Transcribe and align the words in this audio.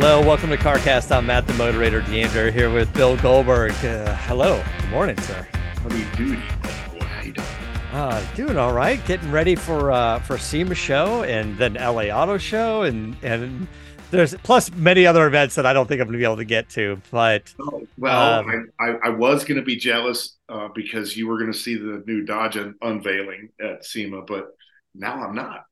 Hello, 0.00 0.20
welcome 0.20 0.48
to 0.50 0.56
CarCast. 0.56 1.10
I'm 1.10 1.26
Matt, 1.26 1.48
the 1.48 1.54
moderator, 1.54 2.02
D'Andria, 2.02 2.52
here 2.52 2.70
with 2.70 2.94
Bill 2.94 3.16
Goldberg. 3.16 3.72
Uh, 3.84 4.14
hello, 4.14 4.62
good 4.80 4.90
morning, 4.90 5.18
sir. 5.22 5.44
How 5.52 5.88
do 5.88 5.98
you 5.98 6.04
do? 6.16 6.34
How 6.34 7.22
you 7.24 7.32
doing? 7.32 7.46
Uh, 7.92 8.24
doing 8.36 8.56
all 8.56 8.72
right. 8.72 9.04
Getting 9.06 9.32
ready 9.32 9.56
for 9.56 9.90
uh, 9.90 10.20
for 10.20 10.38
SEMA 10.38 10.76
show 10.76 11.24
and 11.24 11.58
then 11.58 11.74
LA 11.74 12.10
Auto 12.10 12.38
Show 12.38 12.82
and 12.82 13.16
and 13.24 13.66
there's 14.12 14.36
plus 14.44 14.70
many 14.70 15.04
other 15.04 15.26
events 15.26 15.56
that 15.56 15.66
I 15.66 15.72
don't 15.72 15.88
think 15.88 16.00
I'm 16.00 16.06
going 16.06 16.12
to 16.12 16.18
be 16.18 16.24
able 16.24 16.36
to 16.36 16.44
get 16.44 16.68
to. 16.70 17.02
But 17.10 17.52
oh, 17.58 17.84
well, 17.98 18.34
um, 18.38 18.70
I, 18.78 18.90
I, 18.90 18.98
I, 19.06 19.08
was 19.08 19.44
going 19.44 19.58
to 19.58 19.64
be 19.64 19.74
jealous 19.74 20.36
uh, 20.48 20.68
because 20.76 21.16
you 21.16 21.26
were 21.26 21.38
going 21.38 21.52
to 21.52 21.58
see 21.58 21.74
the 21.74 22.04
new 22.06 22.24
Dodge 22.24 22.56
un- 22.56 22.76
unveiling 22.82 23.48
at 23.60 23.84
SEMA, 23.84 24.22
but 24.22 24.46
now 24.94 25.24
I'm 25.24 25.34
not. 25.34 25.64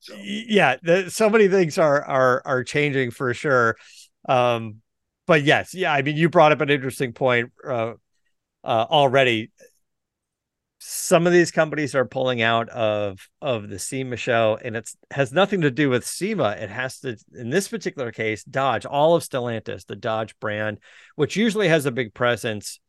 So. 0.00 0.16
Yeah, 0.18 0.76
the, 0.82 1.10
so 1.10 1.28
many 1.28 1.48
things 1.48 1.78
are 1.78 2.02
are 2.02 2.42
are 2.44 2.64
changing 2.64 3.10
for 3.10 3.34
sure. 3.34 3.76
Um, 4.28 4.76
but 5.26 5.44
yes, 5.44 5.74
yeah, 5.74 5.92
I 5.92 6.02
mean, 6.02 6.16
you 6.16 6.28
brought 6.28 6.52
up 6.52 6.62
an 6.62 6.70
interesting 6.70 7.12
point 7.12 7.52
uh, 7.66 7.92
uh, 8.64 8.86
already. 8.90 9.50
Some 10.78 11.26
of 11.26 11.34
these 11.34 11.50
companies 11.50 11.94
are 11.94 12.06
pulling 12.06 12.40
out 12.40 12.70
of 12.70 13.28
of 13.42 13.68
the 13.68 13.78
SEMA 13.78 14.16
show, 14.16 14.58
and 14.64 14.74
it 14.74 14.90
has 15.10 15.32
nothing 15.32 15.60
to 15.60 15.70
do 15.70 15.90
with 15.90 16.06
SEMA. 16.06 16.56
It 16.58 16.70
has 16.70 17.00
to, 17.00 17.18
in 17.34 17.50
this 17.50 17.68
particular 17.68 18.10
case, 18.10 18.42
Dodge, 18.42 18.86
all 18.86 19.14
of 19.14 19.22
Stellantis, 19.22 19.84
the 19.84 19.96
Dodge 19.96 20.34
brand, 20.40 20.78
which 21.16 21.36
usually 21.36 21.68
has 21.68 21.84
a 21.84 21.92
big 21.92 22.14
presence 22.14 22.80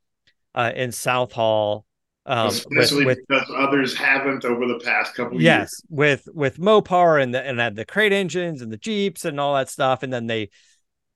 uh, 0.56 0.72
in 0.74 0.94
South 0.94 1.34
Hall 1.34 1.86
um, 2.26 2.48
Especially 2.50 3.06
with, 3.06 3.18
with, 3.18 3.28
because 3.28 3.52
others 3.56 3.98
haven't 3.98 4.46
over 4.46 4.68
the 4.68 4.80
past 4.80 5.16
couple 5.16 5.42
yes, 5.42 5.60
years. 5.60 5.84
with 5.90 6.28
with 6.34 6.58
Mopar 6.58 7.22
and 7.22 7.34
the 7.34 7.42
and 7.42 7.60
had 7.60 7.76
the 7.76 7.86
crate 7.86 8.14
engines 8.14 8.62
and 8.62 8.72
the 8.72 8.78
Jeeps 8.78 9.26
and 9.26 9.40
all 9.40 9.56
that 9.56 9.70
stuff, 9.70 10.04
and 10.04 10.14
then 10.14 10.28
they, 10.28 10.50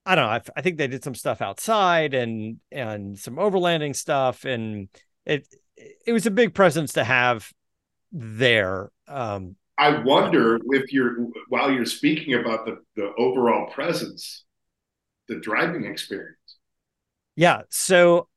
I 0.06 0.16
don't 0.16 0.26
know, 0.26 0.32
I, 0.32 0.42
I 0.58 0.62
think 0.62 0.78
they 0.78 0.88
did 0.88 1.04
some 1.04 1.14
stuff 1.14 1.42
outside 1.42 2.16
and 2.16 2.58
and 2.72 3.20
some 3.20 3.36
overlanding 3.36 3.96
stuff, 3.96 4.46
and 4.46 4.90
it 5.26 5.48
it 5.78 6.12
was 6.12 6.26
a 6.26 6.32
big 6.32 6.56
presence 6.56 6.94
to 6.94 7.04
have 7.04 7.52
there. 8.12 8.90
Um, 9.08 9.58
I 9.78 10.02
wonder 10.02 10.60
if 10.72 10.92
you're 10.92 11.28
while 11.50 11.72
you're 11.72 11.86
speaking 11.86 12.34
about 12.34 12.66
the 12.66 12.80
the 12.96 13.14
overall 13.16 13.70
presence, 13.72 14.44
the 15.28 15.36
driving 15.36 15.86
experience. 15.86 16.38
Yeah, 17.36 17.62
so 17.70 18.28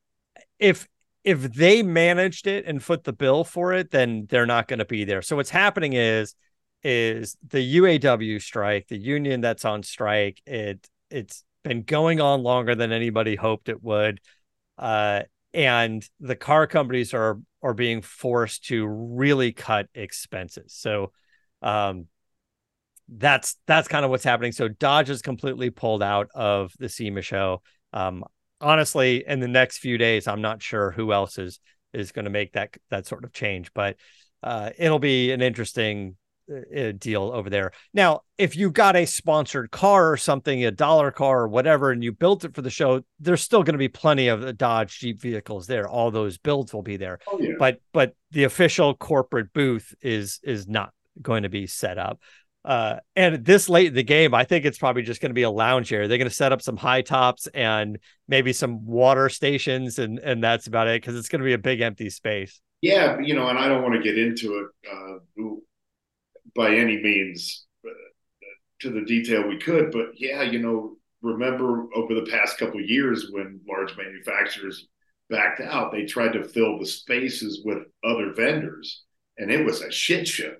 if 0.58 0.86
if 1.28 1.42
they 1.52 1.82
managed 1.82 2.46
it 2.46 2.64
and 2.64 2.82
foot 2.82 3.04
the 3.04 3.12
bill 3.12 3.44
for 3.44 3.74
it, 3.74 3.90
then 3.90 4.26
they're 4.30 4.46
not 4.46 4.66
going 4.66 4.78
to 4.78 4.86
be 4.86 5.04
there. 5.04 5.20
So 5.20 5.36
what's 5.36 5.50
happening 5.50 5.92
is 5.92 6.34
is 6.82 7.36
the 7.46 7.76
UAW 7.76 8.40
strike, 8.40 8.88
the 8.88 8.96
union 8.96 9.42
that's 9.42 9.66
on 9.66 9.82
strike. 9.82 10.40
It 10.46 10.88
it's 11.10 11.44
been 11.64 11.82
going 11.82 12.22
on 12.22 12.42
longer 12.42 12.74
than 12.74 12.92
anybody 12.92 13.36
hoped 13.36 13.68
it 13.68 13.82
would, 13.82 14.22
uh, 14.78 15.24
and 15.52 16.02
the 16.18 16.34
car 16.34 16.66
companies 16.66 17.12
are 17.12 17.38
are 17.62 17.74
being 17.74 18.00
forced 18.00 18.64
to 18.68 18.86
really 18.86 19.52
cut 19.52 19.88
expenses. 19.94 20.72
So, 20.72 21.12
um, 21.60 22.06
that's 23.06 23.56
that's 23.66 23.88
kind 23.88 24.06
of 24.06 24.10
what's 24.10 24.24
happening. 24.24 24.52
So 24.52 24.68
Dodge 24.68 25.10
is 25.10 25.20
completely 25.20 25.68
pulled 25.68 26.02
out 26.02 26.28
of 26.34 26.72
the 26.78 26.88
SEMA 26.88 27.20
show. 27.20 27.60
Um, 27.92 28.24
honestly, 28.60 29.24
in 29.26 29.40
the 29.40 29.48
next 29.48 29.78
few 29.78 29.98
days, 29.98 30.26
I'm 30.26 30.42
not 30.42 30.62
sure 30.62 30.90
who 30.90 31.12
else 31.12 31.38
is 31.38 31.60
is 31.92 32.12
going 32.12 32.26
to 32.26 32.30
make 32.30 32.52
that 32.52 32.76
that 32.90 33.06
sort 33.06 33.24
of 33.24 33.32
change, 33.32 33.72
but 33.74 33.96
uh, 34.42 34.70
it'll 34.78 34.98
be 34.98 35.32
an 35.32 35.42
interesting 35.42 36.16
uh, 36.50 36.80
uh, 36.80 36.92
deal 36.92 37.30
over 37.34 37.50
there. 37.50 37.72
Now, 37.92 38.22
if 38.36 38.56
you 38.56 38.70
got 38.70 38.96
a 38.96 39.06
sponsored 39.06 39.70
car 39.70 40.12
or 40.12 40.16
something, 40.16 40.64
a 40.64 40.70
dollar 40.70 41.10
car 41.10 41.42
or 41.42 41.48
whatever, 41.48 41.90
and 41.90 42.02
you 42.02 42.12
built 42.12 42.44
it 42.44 42.54
for 42.54 42.62
the 42.62 42.70
show, 42.70 43.02
there's 43.20 43.42
still 43.42 43.62
going 43.62 43.74
to 43.74 43.78
be 43.78 43.88
plenty 43.88 44.28
of 44.28 44.56
Dodge 44.56 44.98
Jeep 44.98 45.20
vehicles 45.20 45.66
there. 45.66 45.88
All 45.88 46.10
those 46.10 46.38
builds 46.38 46.72
will 46.72 46.82
be 46.82 46.96
there. 46.96 47.18
Oh, 47.26 47.38
yeah. 47.40 47.54
But 47.58 47.80
but 47.92 48.14
the 48.30 48.44
official 48.44 48.94
corporate 48.94 49.52
booth 49.52 49.94
is 50.02 50.40
is 50.42 50.68
not 50.68 50.92
going 51.20 51.42
to 51.42 51.48
be 51.48 51.66
set 51.66 51.98
up. 51.98 52.20
Uh, 52.68 53.00
and 53.16 53.46
this 53.46 53.70
late 53.70 53.86
in 53.86 53.94
the 53.94 54.02
game, 54.02 54.34
I 54.34 54.44
think 54.44 54.66
it's 54.66 54.76
probably 54.76 55.00
just 55.00 55.22
going 55.22 55.30
to 55.30 55.34
be 55.34 55.42
a 55.42 55.50
lounge 55.50 55.90
area. 55.90 56.06
They're 56.06 56.18
going 56.18 56.28
to 56.28 56.34
set 56.34 56.52
up 56.52 56.60
some 56.60 56.76
high 56.76 57.00
tops 57.00 57.46
and 57.54 57.98
maybe 58.28 58.52
some 58.52 58.84
water 58.84 59.30
stations, 59.30 59.98
and 59.98 60.18
and 60.18 60.44
that's 60.44 60.66
about 60.66 60.86
it 60.86 61.00
because 61.00 61.16
it's 61.16 61.30
going 61.30 61.40
to 61.40 61.46
be 61.46 61.54
a 61.54 61.58
big 61.58 61.80
empty 61.80 62.10
space. 62.10 62.60
Yeah, 62.82 63.20
you 63.20 63.34
know, 63.34 63.48
and 63.48 63.58
I 63.58 63.68
don't 63.68 63.82
want 63.82 63.94
to 63.94 64.02
get 64.02 64.18
into 64.18 64.58
it 64.58 64.66
uh, 64.92 65.44
by 66.54 66.74
any 66.74 66.98
means 67.02 67.64
uh, 67.86 67.90
to 68.82 68.90
the 68.90 69.00
detail 69.06 69.48
we 69.48 69.58
could, 69.58 69.90
but 69.90 70.08
yeah, 70.16 70.42
you 70.42 70.58
know, 70.58 70.98
remember 71.22 71.86
over 71.94 72.12
the 72.12 72.30
past 72.30 72.58
couple 72.58 72.82
years 72.82 73.30
when 73.30 73.60
large 73.66 73.96
manufacturers 73.96 74.88
backed 75.30 75.62
out, 75.62 75.90
they 75.90 76.04
tried 76.04 76.34
to 76.34 76.44
fill 76.44 76.78
the 76.78 76.84
spaces 76.84 77.62
with 77.64 77.78
other 78.04 78.34
vendors, 78.34 79.04
and 79.38 79.50
it 79.50 79.64
was 79.64 79.80
a 79.80 79.90
shit 79.90 80.28
show. 80.28 80.52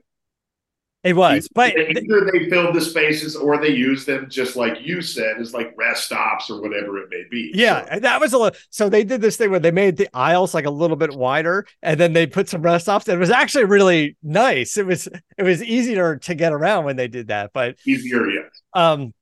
It 1.04 1.14
was, 1.14 1.48
but 1.54 1.78
either 1.78 2.28
they 2.32 2.50
filled 2.50 2.74
the 2.74 2.80
spaces 2.80 3.36
or 3.36 3.56
they 3.58 3.68
used 3.68 4.08
them 4.08 4.28
just 4.28 4.56
like 4.56 4.80
you 4.80 5.00
said, 5.00 5.36
as 5.38 5.54
like 5.54 5.72
rest 5.76 6.06
stops 6.06 6.50
or 6.50 6.60
whatever 6.60 6.98
it 6.98 7.08
may 7.08 7.22
be. 7.30 7.52
Yeah, 7.54 7.94
so. 7.94 8.00
that 8.00 8.20
was 8.20 8.32
a 8.32 8.38
little. 8.38 8.58
So 8.70 8.88
they 8.88 9.04
did 9.04 9.20
this 9.20 9.36
thing 9.36 9.52
where 9.52 9.60
they 9.60 9.70
made 9.70 9.96
the 9.96 10.08
aisles 10.12 10.54
like 10.54 10.64
a 10.64 10.70
little 10.70 10.96
bit 10.96 11.14
wider, 11.14 11.66
and 11.82 12.00
then 12.00 12.14
they 12.14 12.26
put 12.26 12.48
some 12.48 12.62
rest 12.62 12.86
stops. 12.86 13.06
And 13.06 13.14
it 13.14 13.20
was 13.20 13.30
actually 13.30 13.66
really 13.66 14.16
nice. 14.24 14.76
It 14.76 14.86
was 14.86 15.08
it 15.36 15.44
was 15.44 15.62
easier 15.62 16.16
to 16.16 16.34
get 16.34 16.52
around 16.52 16.84
when 16.84 16.96
they 16.96 17.06
did 17.06 17.28
that, 17.28 17.52
but 17.52 17.76
easier, 17.86 18.28
yes. 18.28 18.50
Um, 18.74 19.14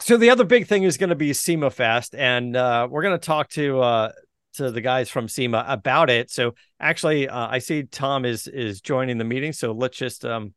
so 0.00 0.16
the 0.16 0.30
other 0.30 0.44
big 0.44 0.68
thing 0.68 0.84
is 0.84 0.96
going 0.96 1.10
to 1.10 1.16
be 1.16 1.34
SEMA 1.34 1.70
Fest, 1.70 2.14
and 2.14 2.56
uh, 2.56 2.88
we're 2.90 3.02
going 3.02 3.18
to 3.18 3.26
talk 3.26 3.50
to 3.50 3.80
uh 3.80 4.12
to 4.54 4.70
the 4.70 4.80
guys 4.80 5.10
from 5.10 5.28
SEMA 5.28 5.64
about 5.68 6.08
it. 6.08 6.30
So 6.30 6.54
actually, 6.80 7.28
uh, 7.28 7.48
I 7.48 7.58
see 7.58 7.82
Tom 7.82 8.24
is 8.24 8.46
is 8.46 8.80
joining 8.80 9.18
the 9.18 9.24
meeting. 9.24 9.52
So 9.52 9.72
let's 9.72 9.98
just 9.98 10.24
um 10.24 10.54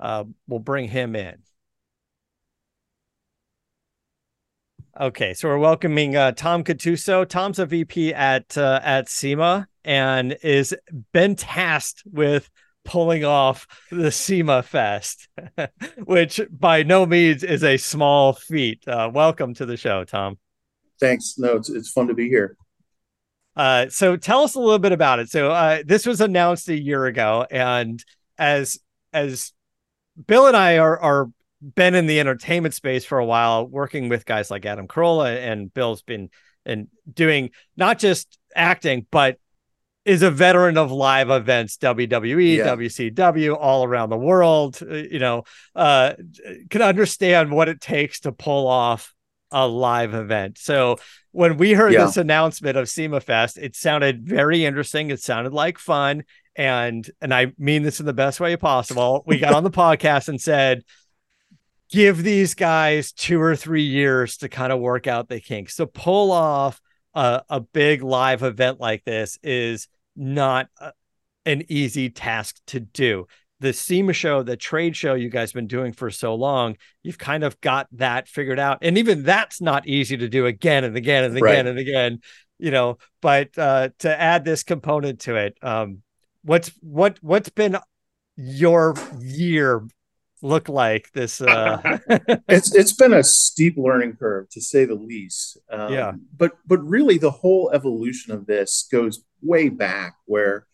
uh, 0.00 0.24
we'll 0.46 0.60
bring 0.60 0.88
him 0.88 1.16
in. 1.16 1.36
Okay, 4.98 5.34
so 5.34 5.48
we're 5.48 5.58
welcoming 5.58 6.16
uh, 6.16 6.32
Tom 6.32 6.64
Gattuso. 6.64 7.28
Tom's 7.28 7.58
a 7.58 7.66
VP 7.66 8.14
at 8.14 8.56
uh, 8.56 8.80
at 8.82 9.10
SEMA 9.10 9.68
and 9.84 10.38
is 10.42 10.74
been 11.12 11.36
tasked 11.36 12.02
with 12.06 12.48
pulling 12.82 13.22
off 13.22 13.66
the 13.90 14.10
SEMA 14.10 14.62
Fest, 14.62 15.28
which 16.04 16.40
by 16.50 16.82
no 16.82 17.04
means 17.04 17.44
is 17.44 17.62
a 17.62 17.76
small 17.76 18.32
feat. 18.32 18.88
Uh, 18.88 19.10
welcome 19.12 19.52
to 19.54 19.66
the 19.66 19.76
show, 19.76 20.04
Tom. 20.04 20.38
Thanks. 20.98 21.34
No, 21.36 21.56
it's 21.56 21.68
it's 21.68 21.90
fun 21.90 22.06
to 22.06 22.14
be 22.14 22.28
here. 22.28 22.56
Uh, 23.54 23.88
so 23.88 24.16
tell 24.16 24.42
us 24.44 24.54
a 24.54 24.60
little 24.60 24.78
bit 24.78 24.92
about 24.92 25.18
it. 25.18 25.28
So 25.28 25.50
uh, 25.50 25.82
this 25.84 26.06
was 26.06 26.22
announced 26.22 26.68
a 26.70 26.80
year 26.80 27.04
ago, 27.04 27.46
and 27.50 28.02
as 28.38 28.78
as 29.12 29.52
Bill 30.26 30.46
and 30.46 30.56
I 30.56 30.78
are 30.78 30.98
are 30.98 31.30
been 31.74 31.94
in 31.94 32.06
the 32.06 32.20
entertainment 32.20 32.74
space 32.74 33.04
for 33.04 33.18
a 33.18 33.24
while, 33.24 33.66
working 33.66 34.08
with 34.08 34.26
guys 34.26 34.50
like 34.50 34.66
Adam 34.66 34.86
Carolla 34.86 35.36
and 35.36 35.72
Bill's 35.72 36.02
been 36.02 36.30
and 36.64 36.88
doing 37.12 37.50
not 37.76 37.98
just 37.98 38.38
acting, 38.54 39.06
but 39.10 39.38
is 40.04 40.22
a 40.22 40.30
veteran 40.30 40.78
of 40.78 40.92
live 40.92 41.30
events, 41.30 41.76
WWE, 41.78 42.58
yeah. 42.58 42.66
WCW, 42.68 43.56
all 43.58 43.84
around 43.84 44.10
the 44.10 44.16
world. 44.16 44.78
Uh, 44.80 44.94
you 44.94 45.18
know, 45.18 45.42
uh, 45.74 46.14
can 46.70 46.82
understand 46.82 47.50
what 47.50 47.68
it 47.68 47.80
takes 47.80 48.20
to 48.20 48.32
pull 48.32 48.68
off 48.68 49.12
a 49.50 49.66
live 49.66 50.14
event. 50.14 50.58
So 50.58 50.98
when 51.32 51.56
we 51.56 51.72
heard 51.72 51.92
yeah. 51.92 52.06
this 52.06 52.16
announcement 52.16 52.76
of 52.76 52.88
SEMA 52.88 53.20
Fest, 53.20 53.58
it 53.58 53.74
sounded 53.74 54.22
very 54.22 54.64
interesting. 54.64 55.10
It 55.10 55.20
sounded 55.20 55.52
like 55.52 55.78
fun. 55.78 56.24
And 56.56 57.08
and 57.20 57.34
I 57.34 57.52
mean 57.58 57.82
this 57.82 58.00
in 58.00 58.06
the 58.06 58.12
best 58.12 58.40
way 58.40 58.56
possible. 58.56 59.22
We 59.26 59.38
got 59.38 59.54
on 59.54 59.64
the 59.64 59.70
podcast 59.70 60.28
and 60.28 60.40
said, 60.40 60.84
give 61.90 62.22
these 62.22 62.54
guys 62.54 63.12
two 63.12 63.40
or 63.40 63.54
three 63.56 63.84
years 63.84 64.38
to 64.38 64.48
kind 64.48 64.72
of 64.72 64.80
work 64.80 65.06
out 65.06 65.28
the 65.28 65.40
kinks. 65.40 65.76
To 65.76 65.86
pull 65.86 66.32
off 66.32 66.80
a, 67.14 67.42
a 67.48 67.60
big 67.60 68.02
live 68.02 68.42
event 68.42 68.80
like 68.80 69.04
this 69.04 69.38
is 69.42 69.88
not 70.16 70.68
a, 70.80 70.92
an 71.44 71.64
easy 71.68 72.10
task 72.10 72.56
to 72.66 72.80
do. 72.80 73.26
The 73.60 73.72
SEMA 73.72 74.12
show, 74.12 74.42
the 74.42 74.56
trade 74.56 74.96
show 74.96 75.14
you 75.14 75.30
guys 75.30 75.52
been 75.52 75.66
doing 75.66 75.92
for 75.92 76.10
so 76.10 76.34
long, 76.34 76.76
you've 77.02 77.18
kind 77.18 77.42
of 77.42 77.58
got 77.62 77.86
that 77.92 78.28
figured 78.28 78.58
out. 78.58 78.78
And 78.82 78.98
even 78.98 79.22
that's 79.22 79.62
not 79.62 79.86
easy 79.86 80.16
to 80.18 80.28
do 80.28 80.44
again 80.44 80.84
and 80.84 80.94
again 80.94 81.24
and 81.24 81.36
again 81.36 81.42
right. 81.42 81.66
and 81.66 81.78
again, 81.78 82.20
you 82.58 82.70
know, 82.70 82.98
but 83.22 83.56
uh, 83.56 83.88
to 84.00 84.20
add 84.20 84.44
this 84.44 84.62
component 84.62 85.20
to 85.20 85.36
it, 85.36 85.56
um, 85.62 86.02
what's 86.46 86.70
what 86.80 87.18
what's 87.20 87.48
been 87.48 87.76
your 88.36 88.94
year 89.20 89.86
look 90.42 90.68
like 90.68 91.10
this 91.12 91.40
uh 91.40 91.80
it's 92.48 92.74
it's 92.74 92.92
been 92.92 93.14
a 93.14 93.22
steep 93.22 93.76
learning 93.76 94.14
curve 94.14 94.48
to 94.50 94.60
say 94.60 94.84
the 94.84 94.94
least. 94.94 95.58
Um, 95.70 95.92
yeah. 95.92 96.12
but 96.36 96.52
but 96.66 96.78
really 96.78 97.18
the 97.18 97.30
whole 97.30 97.70
evolution 97.74 98.32
of 98.32 98.46
this 98.46 98.88
goes 98.90 99.24
way 99.42 99.68
back 99.68 100.16
where 100.26 100.66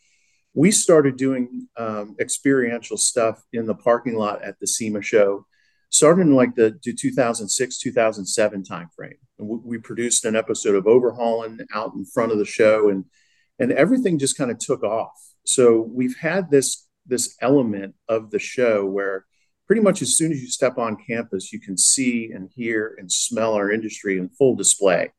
we 0.55 0.71
started 0.71 1.17
doing 1.17 1.69
um, 1.79 2.15
experiential 2.21 2.99
stuff 2.99 3.43
in 3.55 3.67
the 3.67 3.75
parking 3.75 4.17
lot 4.17 4.43
at 4.43 4.61
the 4.61 4.67
SEMA 4.67 5.01
show 5.01 5.47
started 5.89 6.23
in 6.23 6.35
like 6.35 6.55
the 6.55 6.79
2006 6.85 7.79
2007 7.79 8.65
timeframe. 8.65 9.13
And 9.39 9.49
we, 9.49 9.59
we 9.65 9.79
produced 9.79 10.25
an 10.27 10.37
episode 10.37 10.75
of 10.75 10.85
Overhaulin' 10.85 11.65
out 11.73 11.95
in 11.95 12.05
front 12.05 12.33
of 12.33 12.39
the 12.39 12.45
show 12.45 12.91
and 12.91 13.05
and 13.59 13.73
everything 13.73 14.19
just 14.19 14.37
kind 14.37 14.51
of 14.51 14.59
took 14.59 14.83
off 14.83 15.32
so 15.45 15.81
we've 15.81 16.17
had 16.17 16.51
this 16.51 16.87
this 17.07 17.37
element 17.41 17.95
of 18.09 18.31
the 18.31 18.39
show 18.39 18.87
where 18.87 19.27
pretty 19.67 19.83
much 19.83 20.03
as 20.03 20.17
soon 20.17 20.33
as 20.33 20.41
you 20.41 20.49
step 20.49 20.79
on 20.79 20.97
campus, 21.07 21.53
you 21.53 21.61
can 21.61 21.77
see 21.77 22.31
and 22.33 22.51
hear 22.55 22.95
and 22.99 23.11
smell 23.11 23.55
our 23.55 23.71
industry 23.71 24.19
in 24.19 24.29
full 24.29 24.55
display. 24.55 25.11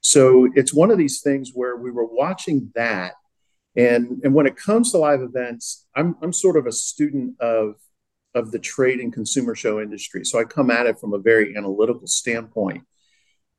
So 0.00 0.48
it's 0.54 0.72
one 0.72 0.90
of 0.90 0.98
these 0.98 1.20
things 1.20 1.50
where 1.54 1.76
we 1.76 1.90
were 1.90 2.06
watching 2.06 2.70
that. 2.74 3.14
And, 3.76 4.20
and 4.22 4.34
when 4.34 4.46
it 4.46 4.56
comes 4.56 4.92
to 4.92 4.98
live 4.98 5.20
events, 5.20 5.86
I'm, 5.94 6.16
I'm 6.22 6.32
sort 6.32 6.56
of 6.56 6.66
a 6.66 6.72
student 6.72 7.40
of, 7.40 7.74
of 8.34 8.52
the 8.52 8.58
trade 8.58 9.00
and 9.00 9.12
consumer 9.12 9.54
show 9.54 9.80
industry. 9.80 10.24
So 10.24 10.38
I 10.38 10.44
come 10.44 10.70
at 10.70 10.86
it 10.86 10.98
from 10.98 11.12
a 11.12 11.18
very 11.18 11.56
analytical 11.56 12.06
standpoint. 12.06 12.84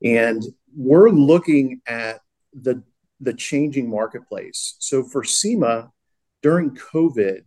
And 0.03 0.41
we're 0.73 1.09
looking 1.09 1.81
at 1.85 2.21
the, 2.53 2.83
the 3.19 3.33
changing 3.33 3.89
marketplace. 3.89 4.75
So 4.79 5.03
for 5.03 5.23
SEMA, 5.23 5.91
during 6.41 6.71
COVID, 6.71 7.41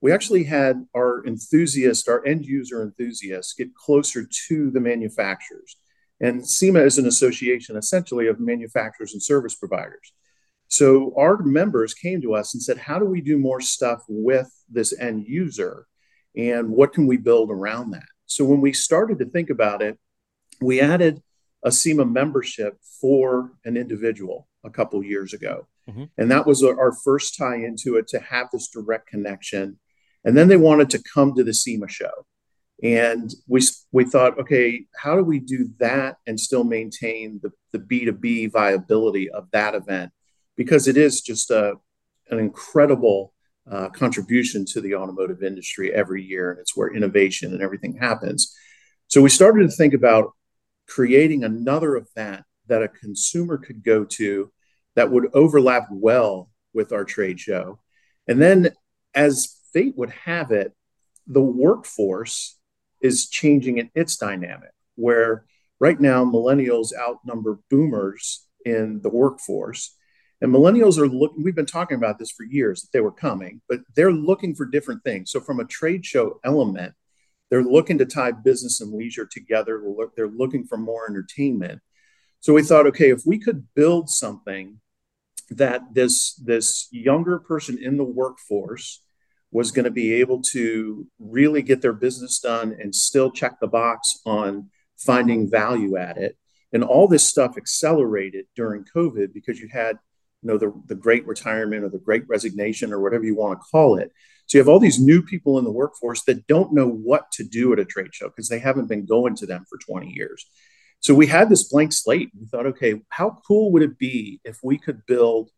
we 0.00 0.12
actually 0.12 0.44
had 0.44 0.86
our 0.94 1.26
enthusiasts, 1.26 2.06
our 2.08 2.24
end 2.26 2.44
user 2.44 2.82
enthusiasts, 2.82 3.54
get 3.54 3.74
closer 3.74 4.26
to 4.48 4.70
the 4.70 4.80
manufacturers. 4.80 5.76
And 6.20 6.46
SEMA 6.46 6.80
is 6.80 6.98
an 6.98 7.06
association 7.06 7.76
essentially 7.76 8.28
of 8.28 8.40
manufacturers 8.40 9.12
and 9.12 9.22
service 9.22 9.54
providers. 9.54 10.12
So 10.68 11.14
our 11.16 11.42
members 11.42 11.94
came 11.94 12.20
to 12.22 12.34
us 12.34 12.54
and 12.54 12.62
said, 12.62 12.78
How 12.78 12.98
do 12.98 13.04
we 13.04 13.20
do 13.20 13.38
more 13.38 13.60
stuff 13.60 14.02
with 14.08 14.50
this 14.68 14.98
end 14.98 15.26
user? 15.26 15.86
And 16.36 16.70
what 16.70 16.92
can 16.92 17.06
we 17.06 17.16
build 17.16 17.50
around 17.50 17.92
that? 17.92 18.08
So 18.26 18.44
when 18.44 18.60
we 18.60 18.72
started 18.72 19.18
to 19.20 19.26
think 19.26 19.50
about 19.50 19.82
it, 19.82 19.98
we 20.60 20.80
added 20.80 21.22
a 21.62 21.72
SEMA 21.72 22.04
membership 22.04 22.78
for 23.00 23.52
an 23.64 23.76
individual 23.76 24.48
a 24.64 24.70
couple 24.70 25.02
years 25.02 25.32
ago. 25.32 25.66
Mm-hmm. 25.88 26.04
And 26.18 26.30
that 26.30 26.46
was 26.46 26.64
our 26.64 26.92
first 27.04 27.36
tie 27.36 27.56
into 27.56 27.96
it 27.96 28.08
to 28.08 28.18
have 28.18 28.48
this 28.52 28.68
direct 28.68 29.06
connection 29.08 29.78
and 30.26 30.36
then 30.36 30.48
they 30.48 30.56
wanted 30.56 30.90
to 30.90 31.02
come 31.02 31.34
to 31.34 31.44
the 31.44 31.54
SEMA 31.54 31.88
show. 31.88 32.26
And 32.82 33.32
we, 33.46 33.62
we 33.92 34.04
thought, 34.04 34.38
okay, 34.40 34.84
how 35.00 35.16
do 35.16 35.22
we 35.22 35.38
do 35.38 35.70
that 35.78 36.16
and 36.26 36.38
still 36.38 36.64
maintain 36.64 37.40
the, 37.42 37.52
the 37.72 37.78
B2B 37.78 38.50
viability 38.50 39.30
of 39.30 39.48
that 39.52 39.76
event? 39.76 40.10
Because 40.56 40.88
it 40.88 40.96
is 40.96 41.20
just 41.20 41.50
a, 41.52 41.74
an 42.28 42.40
incredible 42.40 43.32
uh, 43.70 43.88
contribution 43.90 44.64
to 44.66 44.80
the 44.80 44.96
automotive 44.96 45.44
industry 45.44 45.94
every 45.94 46.24
year. 46.24 46.50
And 46.50 46.58
it's 46.58 46.76
where 46.76 46.92
innovation 46.92 47.52
and 47.52 47.62
everything 47.62 47.96
happens. 47.96 48.52
So 49.06 49.22
we 49.22 49.30
started 49.30 49.62
to 49.62 49.76
think 49.76 49.94
about 49.94 50.32
creating 50.88 51.44
another 51.44 51.96
event 51.96 52.42
that 52.66 52.82
a 52.82 52.88
consumer 52.88 53.58
could 53.58 53.84
go 53.84 54.04
to 54.04 54.50
that 54.96 55.10
would 55.10 55.28
overlap 55.34 55.86
well 55.90 56.50
with 56.74 56.92
our 56.92 57.04
trade 57.04 57.38
show. 57.38 57.78
And 58.26 58.42
then 58.42 58.72
as 59.14 59.56
fate 59.72 59.96
would 59.96 60.10
have 60.10 60.50
it, 60.50 60.72
the 61.26 61.42
workforce 61.42 62.58
is 63.00 63.28
changing 63.28 63.78
in 63.78 63.90
its 63.94 64.16
dynamic, 64.16 64.72
where 64.96 65.44
right 65.78 66.00
now 66.00 66.24
millennials 66.24 66.88
outnumber 66.98 67.60
boomers 67.70 68.46
in 68.64 69.00
the 69.02 69.10
workforce. 69.10 69.94
And 70.40 70.52
millennials 70.52 70.98
are 70.98 71.08
looking, 71.08 71.42
we've 71.42 71.54
been 71.54 71.66
talking 71.66 71.96
about 71.96 72.18
this 72.18 72.30
for 72.30 72.44
years 72.44 72.82
that 72.82 72.88
they 72.92 73.00
were 73.00 73.12
coming, 73.12 73.60
but 73.68 73.80
they're 73.94 74.12
looking 74.12 74.54
for 74.54 74.66
different 74.66 75.02
things. 75.02 75.30
So, 75.30 75.40
from 75.40 75.60
a 75.60 75.64
trade 75.64 76.04
show 76.04 76.40
element, 76.44 76.94
they're 77.50 77.62
looking 77.62 77.98
to 77.98 78.06
tie 78.06 78.32
business 78.32 78.80
and 78.80 78.92
leisure 78.92 79.26
together. 79.30 79.82
They're 80.14 80.28
looking 80.28 80.64
for 80.66 80.76
more 80.76 81.08
entertainment. 81.08 81.80
So, 82.40 82.52
we 82.52 82.62
thought, 82.62 82.86
okay, 82.88 83.10
if 83.10 83.22
we 83.24 83.38
could 83.38 83.66
build 83.74 84.10
something 84.10 84.80
that 85.50 85.82
this, 85.92 86.34
this 86.34 86.88
younger 86.90 87.38
person 87.38 87.78
in 87.80 87.96
the 87.96 88.04
workforce 88.04 89.02
was 89.52 89.70
going 89.70 89.84
to 89.84 89.90
be 89.90 90.14
able 90.14 90.42
to 90.42 91.06
really 91.18 91.62
get 91.62 91.80
their 91.80 91.92
business 91.92 92.40
done 92.40 92.76
and 92.80 92.94
still 92.94 93.30
check 93.30 93.58
the 93.60 93.66
box 93.66 94.20
on 94.26 94.68
finding 94.98 95.50
value 95.50 95.96
at 95.96 96.16
it. 96.16 96.36
And 96.72 96.82
all 96.82 97.08
this 97.08 97.26
stuff 97.26 97.56
accelerated 97.56 98.46
during 98.56 98.84
COVID 98.84 99.32
because 99.32 99.60
you 99.60 99.68
had, 99.72 99.98
you 100.42 100.48
know, 100.48 100.58
the, 100.58 100.72
the 100.86 100.94
great 100.94 101.26
retirement 101.26 101.84
or 101.84 101.88
the 101.88 101.98
great 101.98 102.24
resignation 102.28 102.92
or 102.92 103.00
whatever 103.00 103.24
you 103.24 103.36
want 103.36 103.60
to 103.60 103.66
call 103.70 103.96
it. 103.96 104.10
So 104.46 104.58
you 104.58 104.60
have 104.60 104.68
all 104.68 104.80
these 104.80 105.00
new 105.00 105.22
people 105.22 105.58
in 105.58 105.64
the 105.64 105.72
workforce 105.72 106.22
that 106.24 106.46
don't 106.46 106.72
know 106.72 106.88
what 106.88 107.30
to 107.32 107.44
do 107.44 107.72
at 107.72 107.78
a 107.78 107.84
trade 107.84 108.14
show 108.14 108.28
because 108.28 108.48
they 108.48 108.58
haven't 108.58 108.88
been 108.88 109.06
going 109.06 109.36
to 109.36 109.46
them 109.46 109.64
for 109.68 109.78
20 109.78 110.10
years. 110.10 110.46
So 111.00 111.14
we 111.14 111.26
had 111.26 111.48
this 111.48 111.64
blank 111.64 111.92
slate. 111.92 112.30
We 112.38 112.46
thought, 112.46 112.66
okay, 112.66 113.02
how 113.10 113.38
cool 113.46 113.70
would 113.72 113.82
it 113.82 113.98
be 113.98 114.40
if 114.44 114.58
we 114.62 114.78
could 114.78 115.06
build 115.06 115.50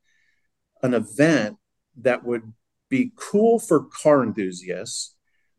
an 0.83 0.95
event 0.95 1.57
that 2.01 2.25
would 2.25 2.53
be 2.89 3.13
cool 3.17 3.59
for 3.59 3.85
car 3.85 4.23
enthusiasts, 4.23 5.15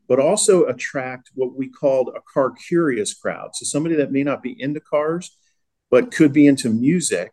but 0.08 0.18
also 0.18 0.64
attract 0.64 1.30
what 1.34 1.56
we 1.56 1.68
called 1.68 2.10
a 2.14 2.20
car 2.32 2.50
curious 2.50 3.14
crowd. 3.14 3.50
So 3.54 3.64
somebody 3.64 3.94
that 3.96 4.12
may 4.12 4.24
not 4.24 4.42
be 4.42 4.60
into 4.60 4.80
cars, 4.80 5.36
but 5.90 6.12
could 6.12 6.32
be 6.32 6.46
into 6.46 6.70
music 6.70 7.32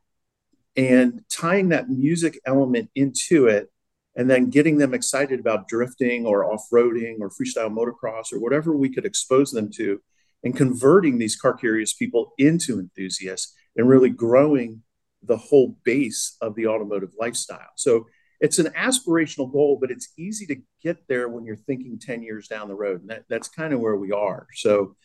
and 0.76 1.24
tying 1.30 1.70
that 1.70 1.90
music 1.90 2.40
element 2.46 2.90
into 2.96 3.48
it 3.48 3.72
and 4.16 4.30
then 4.30 4.50
getting 4.50 4.78
them 4.78 4.94
excited 4.94 5.40
about 5.40 5.68
drifting 5.68 6.26
or 6.26 6.46
off-roading 6.46 7.18
or 7.20 7.30
freestyle 7.30 7.72
motocross 7.72 8.34
or 8.34 8.40
whatever 8.40 8.76
we 8.76 8.90
could 8.90 9.06
expose 9.06 9.52
them 9.52 9.72
to 9.72 10.02
and 10.44 10.56
converting 10.56 11.18
these 11.18 11.36
car 11.36 11.54
curious 11.54 11.94
people 11.94 12.34
into 12.38 12.80
enthusiasts 12.80 13.54
and 13.76 13.88
really 13.88 14.10
growing 14.10 14.84
the 15.24 15.38
whole 15.38 15.78
base 15.84 16.38
of 16.42 16.56
the 16.56 16.68
automotive 16.68 17.12
lifestyle. 17.20 17.72
So 17.76 18.06
it's 18.40 18.60
an 18.60 18.68
aspirational 18.78 19.52
goal, 19.52 19.78
but 19.82 19.92
it's 19.92 20.10
easy 20.18 20.46
to 20.48 20.58
get 20.84 21.08
there 21.08 21.28
when 21.28 21.46
you're 21.46 21.56
thinking 21.56 22.00
10 22.00 22.22
years 22.22 22.48
down 22.48 22.68
the 22.68 22.76
road. 22.76 23.02
And 23.02 23.10
that, 23.10 23.24
that's 23.30 23.48
kind 23.48 23.74
of 23.74 23.80
where 23.80 23.96
we 23.96 24.12
are. 24.12 24.48
So 24.54 24.96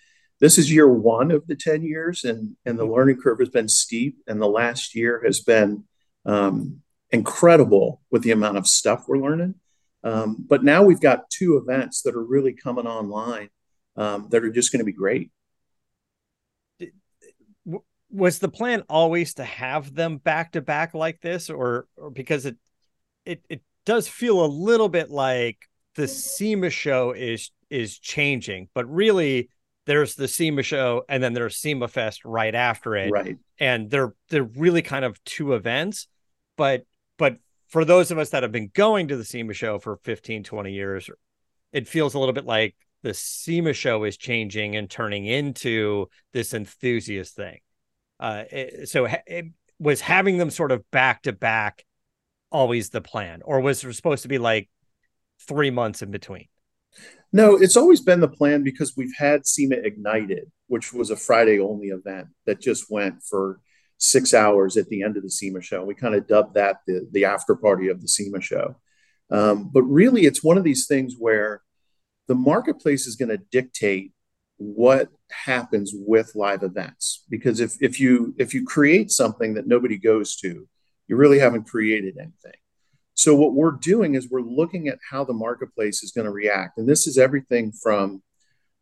this 0.41 0.59
is 0.59 0.73
year 0.73 0.89
one 0.89 1.31
of 1.31 1.47
the 1.47 1.55
10 1.55 1.83
years, 1.83 2.25
and, 2.25 2.57
and 2.67 2.79
the 2.79 2.85
learning 2.85 3.21
curve 3.23 3.39
has 3.39 3.49
been 3.49 3.69
steep. 3.69 4.19
And 4.27 4.41
the 4.41 4.49
last 4.49 4.95
year 4.95 5.23
has 5.25 5.41
been 5.41 5.85
um, 6.27 6.83
incredible 7.11 8.03
with 8.11 8.23
the 8.23 8.33
amount 8.33 8.59
of 8.59 8.67
stuff 8.67 9.05
we're 9.09 9.19
learning. 9.19 9.55
Um, 10.05 10.45
but 10.49 10.65
now 10.65 10.83
we've 10.83 11.01
got 11.01 11.31
two 11.31 11.57
events 11.57 12.03
that 12.03 12.15
are 12.15 12.25
really 12.25 12.53
coming 12.53 12.87
online 12.87 13.51
um, 13.97 14.29
that 14.31 14.45
are 14.45 14.51
just 14.51 14.73
going 14.73 14.81
to 14.81 14.85
be 14.85 14.93
great. 14.93 15.31
Was 18.11 18.39
the 18.39 18.49
plan 18.49 18.83
always 18.91 19.35
to 19.35 19.45
have 19.45 19.95
them 19.95 20.19
back 20.19 20.53
to 20.53 20.61
back 20.61 20.93
like 20.93 21.21
this, 21.23 21.49
or, 21.49 21.87
or 21.97 22.11
because 22.11 22.45
it 22.45 22.57
it 23.25 23.43
it 23.49 23.63
does 23.87 24.07
feel 24.07 24.45
a 24.45 24.47
little 24.47 24.89
bit 24.89 25.11
like 25.11 25.59
the 25.95 26.07
SEMA 26.07 26.71
show 26.71 27.13
is 27.13 27.51
is 27.71 27.99
changing, 27.99 28.69
but 28.75 28.91
really 28.91 29.49
there's 29.87 30.15
the 30.15 30.29
SEMA 30.29 30.63
show, 30.63 31.05
and 31.09 31.23
then 31.23 31.33
there's 31.33 31.57
SEMA 31.57 31.89
Fest 31.89 32.25
right 32.25 32.55
after 32.55 32.95
it. 32.97 33.11
Right. 33.11 33.39
And 33.59 33.91
they're 33.91 34.15
they're 34.29 34.45
really 34.45 34.83
kind 34.83 35.05
of 35.05 35.23
two 35.25 35.55
events, 35.55 36.07
but 36.57 36.85
but 37.19 37.39
for 37.69 37.85
those 37.85 38.11
of 38.11 38.19
us 38.19 38.31
that 38.31 38.43
have 38.43 38.53
been 38.53 38.71
going 38.75 39.09
to 39.09 39.17
the 39.17 39.25
SEMA 39.25 39.55
show 39.55 39.79
for 39.79 39.97
15, 40.05 40.45
20 40.45 40.73
years, 40.73 41.09
it 41.73 41.89
feels 41.89 42.15
a 42.15 42.19
little 42.19 42.35
bit 42.35 42.45
like 42.45 42.77
the 43.03 43.15
SEMA 43.15 43.73
show 43.73 44.05
is 44.05 44.17
changing 44.17 44.77
and 44.77 44.89
turning 44.89 45.27
into 45.27 46.09
this 46.33 46.55
enthusiast 46.55 47.35
thing. 47.35 47.59
Uh, 48.21 48.45
it, 48.51 48.89
so 48.89 49.07
it 49.27 49.47
was 49.79 50.01
having 50.01 50.39
them 50.39 50.51
sort 50.51 50.73
of 50.73 50.89
back 50.91 51.23
to 51.23 51.33
back 51.33 51.85
always 52.51 52.91
the 52.91 53.01
plan, 53.01 53.43
or 53.45 53.61
was 53.61 53.83
there 53.83 53.93
supposed 53.93 54.23
to 54.23 54.29
be 54.29 54.39
like 54.39 54.69
three 55.41 55.71
months 55.71 56.03
in 56.03 56.11
between? 56.11 56.47
No, 57.33 57.57
it's 57.57 57.77
always 57.77 58.01
been 58.01 58.21
the 58.21 58.29
plan 58.29 58.63
because 58.63 58.95
we've 58.97 59.15
had 59.17 59.47
SEMA 59.47 59.77
Ignited, 59.77 60.51
which 60.67 60.93
was 60.93 61.11
a 61.11 61.17
Friday 61.17 61.59
only 61.59 61.89
event 61.89 62.29
that 62.47 62.61
just 62.61 62.91
went 62.91 63.23
for 63.23 63.61
six 63.97 64.35
hours 64.35 64.77
at 64.77 64.89
the 64.89 65.03
end 65.03 65.17
of 65.17 65.23
the 65.23 65.31
SEMA 65.31 65.63
show. 65.63 65.85
We 65.85 65.95
kind 65.95 66.15
of 66.15 66.27
dubbed 66.27 66.55
that 66.55 66.79
the, 66.87 67.09
the 67.11 67.25
after 67.25 67.55
party 67.55 67.89
of 67.89 68.03
the 68.03 68.09
SEMA 68.09 68.41
show. 68.41 68.77
Um, 69.31 69.71
but 69.73 69.83
really, 69.85 70.27
it's 70.27 70.45
one 70.45 70.59
of 70.59 70.65
these 70.65 70.87
things 70.87 71.15
where 71.19 71.63
the 72.33 72.37
marketplace 72.37 73.07
is 73.07 73.15
going 73.15 73.29
to 73.29 73.45
dictate 73.51 74.13
what 74.57 75.11
happens 75.31 75.93
with 75.95 76.33
live 76.35 76.63
events. 76.63 77.25
Because 77.29 77.61
if, 77.61 77.77
if 77.83 78.01
you 78.01 78.35
if 78.39 78.55
you 78.55 78.65
create 78.65 79.11
something 79.11 79.53
that 79.53 79.67
nobody 79.67 79.99
goes 79.99 80.35
to 80.37 80.67
you 81.09 81.17
really 81.17 81.41
haven't 81.41 81.69
created 81.69 82.17
anything. 82.17 82.59
So 83.13 83.35
what 83.35 83.53
we're 83.53 83.73
doing 83.73 84.15
is 84.15 84.31
we're 84.31 84.41
looking 84.41 84.89
at 84.89 84.99
how 85.11 85.25
the 85.25 85.35
marketplace 85.35 86.03
is 86.03 86.11
going 86.11 86.25
to 86.25 86.33
react. 86.33 86.79
And 86.79 86.89
this 86.89 87.07
is 87.07 87.19
everything 87.19 87.71
from 87.71 88.23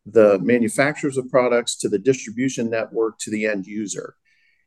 the 0.06 0.38
manufacturers 0.38 1.16
of 1.16 1.28
products 1.28 1.76
to 1.78 1.88
the 1.88 1.98
distribution 1.98 2.70
network 2.70 3.18
to 3.22 3.32
the 3.32 3.46
end 3.46 3.66
user. 3.66 4.14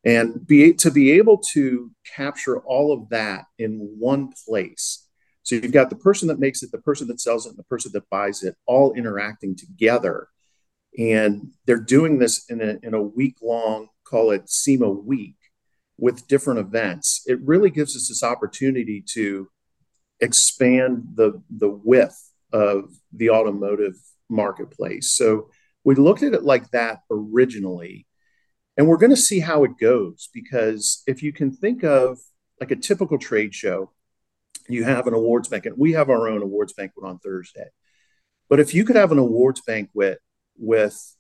And 0.03 0.45
be 0.45 0.73
to 0.73 0.91
be 0.91 1.11
able 1.11 1.37
to 1.53 1.89
capture 2.17 2.59
all 2.59 2.91
of 2.91 3.07
that 3.11 3.45
in 3.57 3.95
one 3.97 4.33
place 4.45 5.02
so 5.43 5.55
you've 5.55 5.71
got 5.71 5.89
the 5.89 5.95
person 5.95 6.27
that 6.29 6.39
makes 6.39 6.63
it 6.63 6.71
the 6.71 6.79
person 6.79 7.07
that 7.07 7.21
sells 7.21 7.45
it 7.45 7.50
and 7.50 7.57
the 7.57 7.63
person 7.63 7.91
that 7.93 8.09
buys 8.09 8.43
it 8.43 8.55
all 8.65 8.93
interacting 8.93 9.55
together. 9.55 10.29
And 10.97 11.51
they're 11.65 11.77
doing 11.77 12.19
this 12.19 12.45
in 12.50 12.62
a, 12.62 12.77
in 12.85 12.93
a 12.93 13.01
week 13.01 13.38
long 13.41 13.88
call 14.05 14.31
it 14.31 14.50
sema 14.50 14.89
week 14.89 15.38
with 15.97 16.27
different 16.27 16.59
events. 16.59 17.23
It 17.25 17.39
really 17.41 17.69
gives 17.69 17.95
us 17.95 18.09
this 18.09 18.23
opportunity 18.23 19.03
to 19.13 19.50
expand 20.19 21.03
the 21.15 21.41
the 21.50 21.69
width 21.69 22.31
of 22.51 22.91
the 23.12 23.29
automotive 23.29 23.95
marketplace. 24.29 25.12
So 25.12 25.50
we 25.83 25.95
looked 25.95 26.23
at 26.23 26.33
it 26.33 26.43
like 26.43 26.69
that 26.71 27.00
originally 27.09 28.07
and 28.77 28.88
we're 28.88 28.97
going 28.97 29.12
to 29.12 29.17
see 29.17 29.39
how 29.39 29.63
it 29.63 29.77
goes 29.79 30.29
because 30.33 31.03
if 31.05 31.21
you 31.21 31.31
can 31.31 31.51
think 31.51 31.83
of 31.83 32.19
like 32.59 32.71
a 32.71 32.75
typical 32.75 33.17
trade 33.17 33.53
show, 33.53 33.91
you 34.67 34.84
have 34.84 35.08
an 35.08 35.13
awards 35.13 35.50
banquet. 35.50 35.77
We 35.77 35.93
have 35.93 36.10
our 36.10 36.27
own 36.27 36.41
awards 36.41 36.74
banquet 36.74 37.05
on 37.05 37.20
Thursday. 37.20 37.67
But 38.50 38.60
if 38.60 38.74
you 38.74 38.86
could 38.86 38.96
have 38.96 39.12
an 39.12 39.17
awards 39.17 39.62
banquet 39.62 40.20
with 40.58 41.15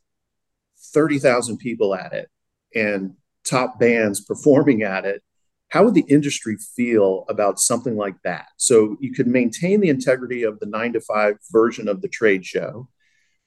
30,000 0.93 1.57
people 1.57 1.95
at 1.95 2.13
it 2.13 2.29
and 2.75 3.15
top 3.43 3.79
bands 3.79 4.21
performing 4.21 4.83
at 4.83 5.05
it, 5.05 5.23
how 5.69 5.83
would 5.83 5.95
the 5.95 6.05
industry 6.07 6.57
feel 6.75 7.25
about 7.29 7.59
something 7.59 7.97
like 7.97 8.15
that? 8.23 8.45
So 8.57 8.95
you 8.99 9.11
could 9.11 9.27
maintain 9.27 9.81
the 9.81 9.89
integrity 9.89 10.43
of 10.43 10.59
the 10.59 10.67
nine 10.67 10.93
to 10.93 11.01
five 11.01 11.37
version 11.51 11.87
of 11.87 12.01
the 12.01 12.07
trade 12.07 12.45
show, 12.45 12.89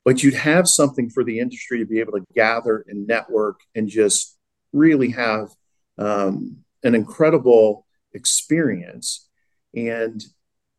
but 0.05 0.23
you'd 0.23 0.35
have 0.35 0.67
something 0.67 1.09
for 1.09 1.23
the 1.23 1.39
industry 1.39 1.79
to 1.79 1.87
be 1.87 2.01
able 2.01 2.15
to 2.15 2.25
gather 2.35 2.85
and 2.89 3.07
network 3.07 3.61
and 3.77 3.89
just 3.89 4.37
really 4.73 5.11
have 5.11 5.51
um, 5.99 6.59
an 6.83 6.95
incredible 6.97 7.87
experience 8.13 9.26
and 9.77 10.23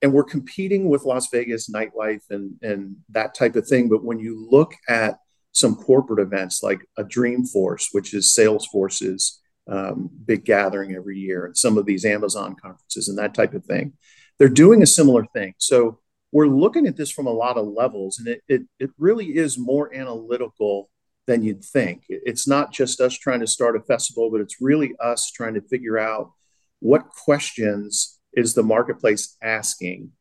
and 0.01 0.13
we're 0.13 0.23
competing 0.23 0.89
with 0.89 1.05
las 1.05 1.27
vegas 1.29 1.69
nightlife 1.69 2.23
and 2.29 2.53
and 2.61 2.95
that 3.09 3.33
type 3.33 3.55
of 3.55 3.67
thing. 3.67 3.89
But 3.89 4.03
when 4.03 4.19
you 4.19 4.47
look 4.49 4.73
at 4.89 5.17
some 5.51 5.75
corporate 5.75 6.19
events 6.19 6.61
like 6.61 6.85
a 6.97 7.03
dreamforce 7.03 7.87
which 7.91 8.13
is 8.13 8.35
salesforce's 8.37 9.41
um, 9.67 10.09
big 10.25 10.45
gathering 10.45 10.93
every 10.95 11.17
year 11.17 11.45
and 11.45 11.57
some 11.57 11.79
of 11.79 11.85
these 11.85 12.05
amazon 12.05 12.55
conferences 12.61 13.09
and 13.09 13.17
that 13.17 13.33
type 13.33 13.55
of 13.55 13.65
thing 13.65 13.93
they're 14.37 14.49
doing 14.49 14.81
a 14.81 14.87
similar 14.87 15.25
thing. 15.25 15.53
So 15.57 15.99
we're 16.31 16.47
looking 16.47 16.87
at 16.87 16.97
this 16.97 17.11
from 17.11 17.27
a 17.27 17.31
lot 17.31 17.57
of 17.57 17.67
levels 17.67 18.19
and 18.19 18.27
it, 18.27 18.41
it, 18.47 18.61
it 18.79 18.89
really 18.97 19.37
is 19.37 19.57
more 19.57 19.93
analytical 19.93 20.89
than 21.25 21.43
you'd 21.43 21.63
think. 21.63 22.03
It's 22.09 22.47
not 22.47 22.71
just 22.71 23.01
us 23.01 23.17
trying 23.17 23.39
to 23.41 23.47
start 23.47 23.75
a 23.75 23.81
festival 23.81 24.29
but 24.31 24.41
it's 24.41 24.61
really 24.61 24.93
us 24.99 25.31
trying 25.31 25.55
to 25.55 25.61
figure 25.61 25.97
out 25.97 26.31
what 26.79 27.09
questions 27.09 28.16
is 28.37 28.53
the 28.53 28.63
marketplace 28.63 29.35
asking 29.41 30.11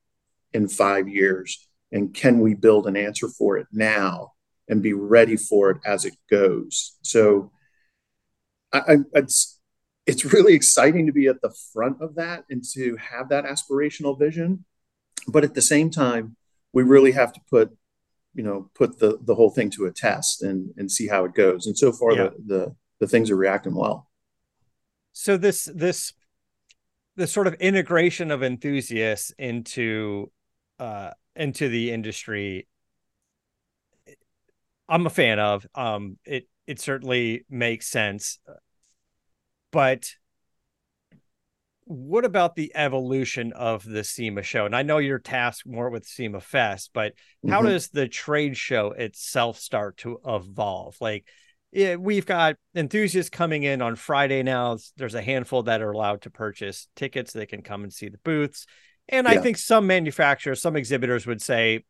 in 0.53 0.69
five 0.69 1.09
years 1.09 1.69
and 1.93 2.15
can 2.15 2.41
we 2.41 2.55
build 2.55 2.87
an 2.87 2.97
answer 2.97 3.29
for 3.29 3.57
it 3.59 3.67
now 3.73 4.33
and 4.69 4.83
be 4.83 4.93
ready 4.93 5.37
for 5.37 5.71
it 5.71 5.79
as 5.85 6.05
it 6.05 6.15
goes? 6.31 6.97
So 7.03 7.53
I, 8.73 8.79
I, 8.79 8.97
it's 9.13 9.61
it's 10.07 10.25
really 10.33 10.55
exciting 10.55 11.07
to 11.07 11.13
be 11.13 11.27
at 11.27 11.43
the 11.43 11.55
front 11.73 12.01
of 12.01 12.15
that 12.15 12.45
and 12.49 12.63
to 12.73 12.97
have 12.97 13.29
that 13.29 13.45
aspirational 13.45 14.19
vision. 14.19 14.65
But 15.29 15.45
at 15.45 15.55
the 15.55 15.63
same 15.63 15.91
time 15.91 16.37
we 16.73 16.83
really 16.83 17.13
have 17.13 17.33
to 17.33 17.41
put 17.51 17.77
you 18.35 18.43
know 18.43 18.71
put 18.75 18.99
the 18.99 19.19
the 19.23 19.35
whole 19.35 19.51
thing 19.51 19.71
to 19.71 19.87
a 19.87 19.93
test 19.93 20.43
and 20.43 20.73
and 20.77 20.91
see 20.91 21.07
how 21.07 21.25
it 21.25 21.35
goes. 21.35 21.67
And 21.67 21.77
so 21.77 21.93
far 21.93 22.13
yeah. 22.13 22.23
the, 22.25 22.35
the 22.47 22.77
the 23.01 23.07
things 23.07 23.31
are 23.31 23.37
reacting 23.37 23.75
well. 23.75 24.11
So 25.13 25.37
this 25.37 25.69
this 25.75 26.13
the 27.17 27.27
sort 27.27 27.47
of 27.47 27.55
integration 27.55 28.31
of 28.31 28.43
enthusiasts 28.43 29.33
into 29.39 30.31
uh 30.79 31.11
into 31.35 31.69
the 31.69 31.91
industry 31.91 32.67
i'm 34.89 35.07
a 35.07 35.11
fan 35.11 35.39
of 35.39 35.67
um 35.75 36.19
it 36.25 36.49
it 36.67 36.81
certainly 36.81 37.45
makes 37.49 37.89
sense 37.89 38.39
but 39.73 40.11
what 41.87 42.25
about 42.25 42.57
the 42.57 42.73
evolution 42.75 43.53
of 43.53 43.85
the 43.85 44.03
SEMA 44.03 44.43
show? 44.43 44.67
And 44.67 44.75
I 44.75 44.83
know 44.83 44.99
you're 44.99 45.21
tasked 45.21 45.67
more 45.67 45.89
with 45.89 46.05
SEMA 46.05 46.41
Fest, 46.41 46.91
but 46.93 47.13
how 47.49 47.61
mm-hmm. 47.61 47.69
does 47.69 47.89
the 47.91 48.09
trade 48.09 48.57
show 48.57 48.91
itself 48.91 49.59
start 49.59 49.99
to 49.99 50.19
evolve? 50.27 50.97
Like, 51.01 51.27
yeah, 51.77 51.97
we've 51.97 52.25
got 52.25 52.57
enthusiasts 52.75 53.29
coming 53.29 53.63
in 53.63 53.83
on 53.83 53.97
Friday 53.97 54.43
now. 54.43 54.79
There's 54.97 55.15
a 55.15 55.21
handful 55.21 55.65
that 55.65 55.83
are 55.83 55.91
allowed 55.91 56.23
to 56.23 56.31
purchase 56.31 56.89
tickets. 56.97 57.35
They 57.35 57.45
can 57.45 57.61
come 57.61 57.85
and 57.85 57.93
see 57.93 58.09
the 58.09 58.17
booths. 58.25 58.67
And 59.11 59.27
yeah. 59.27 59.35
I 59.35 59.39
think 59.39 59.59
some 59.59 59.87
manufacturers, 59.87 60.63
some 60.63 60.75
exhibitors 60.75 61.27
would 61.27 61.43
say, 61.43 61.85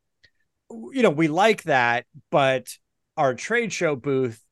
you 0.69 1.03
know, 1.03 1.11
we 1.11 1.29
like 1.29 1.63
that, 1.63 2.05
but 2.33 2.67
our 3.17 3.33
trade 3.35 3.73
show 3.73 3.95
booth 3.95 4.43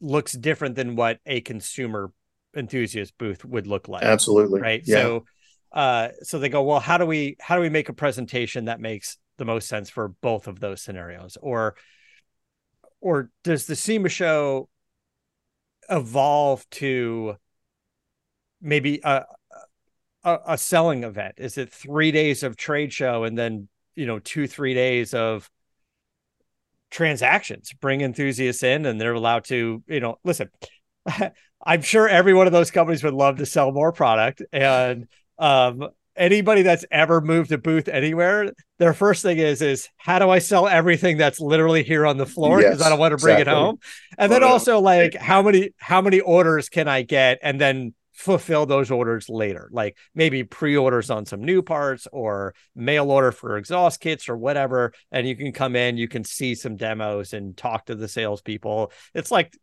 looks 0.00 0.34
different 0.34 0.76
than 0.76 0.94
what 0.94 1.18
a 1.26 1.40
consumer 1.40 2.12
enthusiast 2.56 3.12
booth 3.18 3.44
would 3.44 3.66
look 3.66 3.88
like. 3.88 4.04
Absolutely. 4.04 4.60
Right. 4.60 4.82
Yeah. 4.84 4.96
So 4.96 5.24
uh 5.72 6.08
so 6.22 6.38
they 6.38 6.48
go, 6.48 6.62
well, 6.62 6.78
how 6.78 6.96
do 6.96 7.06
we 7.06 7.36
how 7.40 7.56
do 7.56 7.60
we 7.60 7.70
make 7.70 7.88
a 7.88 7.92
presentation 7.92 8.66
that 8.66 8.78
makes 8.78 9.18
the 9.36 9.44
most 9.44 9.66
sense 9.66 9.90
for 9.90 10.14
both 10.22 10.46
of 10.46 10.60
those 10.60 10.80
scenarios? 10.80 11.36
Or 11.42 11.74
or 13.00 13.30
does 13.42 13.66
the 13.66 13.74
SEMA 13.74 14.08
show 14.08 14.68
evolve 15.90 16.68
to 16.70 17.36
maybe 18.60 19.00
a, 19.04 19.24
a, 20.24 20.38
a 20.48 20.58
selling 20.58 21.04
event? 21.04 21.34
Is 21.38 21.58
it 21.58 21.72
three 21.72 22.12
days 22.12 22.42
of 22.42 22.56
trade 22.56 22.92
show 22.92 23.24
and 23.24 23.36
then 23.36 23.68
you 23.94 24.06
know 24.06 24.18
two 24.18 24.46
three 24.46 24.74
days 24.74 25.14
of 25.14 25.50
transactions? 26.90 27.72
Bring 27.80 28.00
enthusiasts 28.00 28.62
in 28.62 28.86
and 28.86 29.00
they're 29.00 29.14
allowed 29.14 29.44
to 29.44 29.82
you 29.86 30.00
know 30.00 30.18
listen. 30.24 30.50
I'm 31.64 31.82
sure 31.82 32.08
every 32.08 32.32
one 32.32 32.46
of 32.46 32.52
those 32.52 32.70
companies 32.70 33.02
would 33.02 33.14
love 33.14 33.38
to 33.38 33.46
sell 33.46 33.72
more 33.72 33.90
product. 33.90 34.40
And 34.52 35.08
um, 35.38 35.88
anybody 36.16 36.62
that's 36.62 36.84
ever 36.90 37.20
moved 37.20 37.52
a 37.52 37.58
booth 37.58 37.88
anywhere, 37.88 38.52
their 38.78 38.94
first 38.94 39.22
thing 39.22 39.38
is 39.38 39.62
is 39.62 39.88
how 39.96 40.18
do 40.18 40.30
I 40.30 40.38
sell 40.38 40.66
everything 40.66 41.16
that's 41.16 41.40
literally 41.40 41.82
here 41.82 42.06
on 42.06 42.16
the 42.16 42.26
floor 42.26 42.58
because 42.58 42.78
yes, 42.78 42.86
I 42.86 42.90
don't 42.90 42.98
want 42.98 43.12
to 43.12 43.18
bring 43.18 43.38
exactly. 43.38 43.52
it 43.52 43.56
home. 43.56 43.78
And 44.18 44.32
then 44.32 44.42
oh, 44.42 44.48
also 44.48 44.80
like 44.80 45.14
how 45.14 45.42
many 45.42 45.70
how 45.78 46.00
many 46.00 46.20
orders 46.20 46.68
can 46.68 46.88
I 46.88 47.02
get 47.02 47.38
and 47.42 47.60
then 47.60 47.94
fulfill 48.16 48.64
those 48.64 48.90
orders 48.90 49.28
later 49.28 49.68
like 49.72 49.94
maybe 50.14 50.42
pre-orders 50.42 51.10
on 51.10 51.26
some 51.26 51.44
new 51.44 51.60
parts 51.60 52.08
or 52.12 52.54
mail 52.74 53.10
order 53.10 53.30
for 53.30 53.58
exhaust 53.58 54.00
kits 54.00 54.26
or 54.30 54.38
whatever 54.38 54.94
and 55.12 55.28
you 55.28 55.36
can 55.36 55.52
come 55.52 55.76
in 55.76 55.98
you 55.98 56.08
can 56.08 56.24
see 56.24 56.54
some 56.54 56.76
demos 56.76 57.34
and 57.34 57.58
talk 57.58 57.84
to 57.84 57.94
the 57.94 58.08
salespeople 58.08 58.90
it's 59.12 59.30
like 59.30 59.54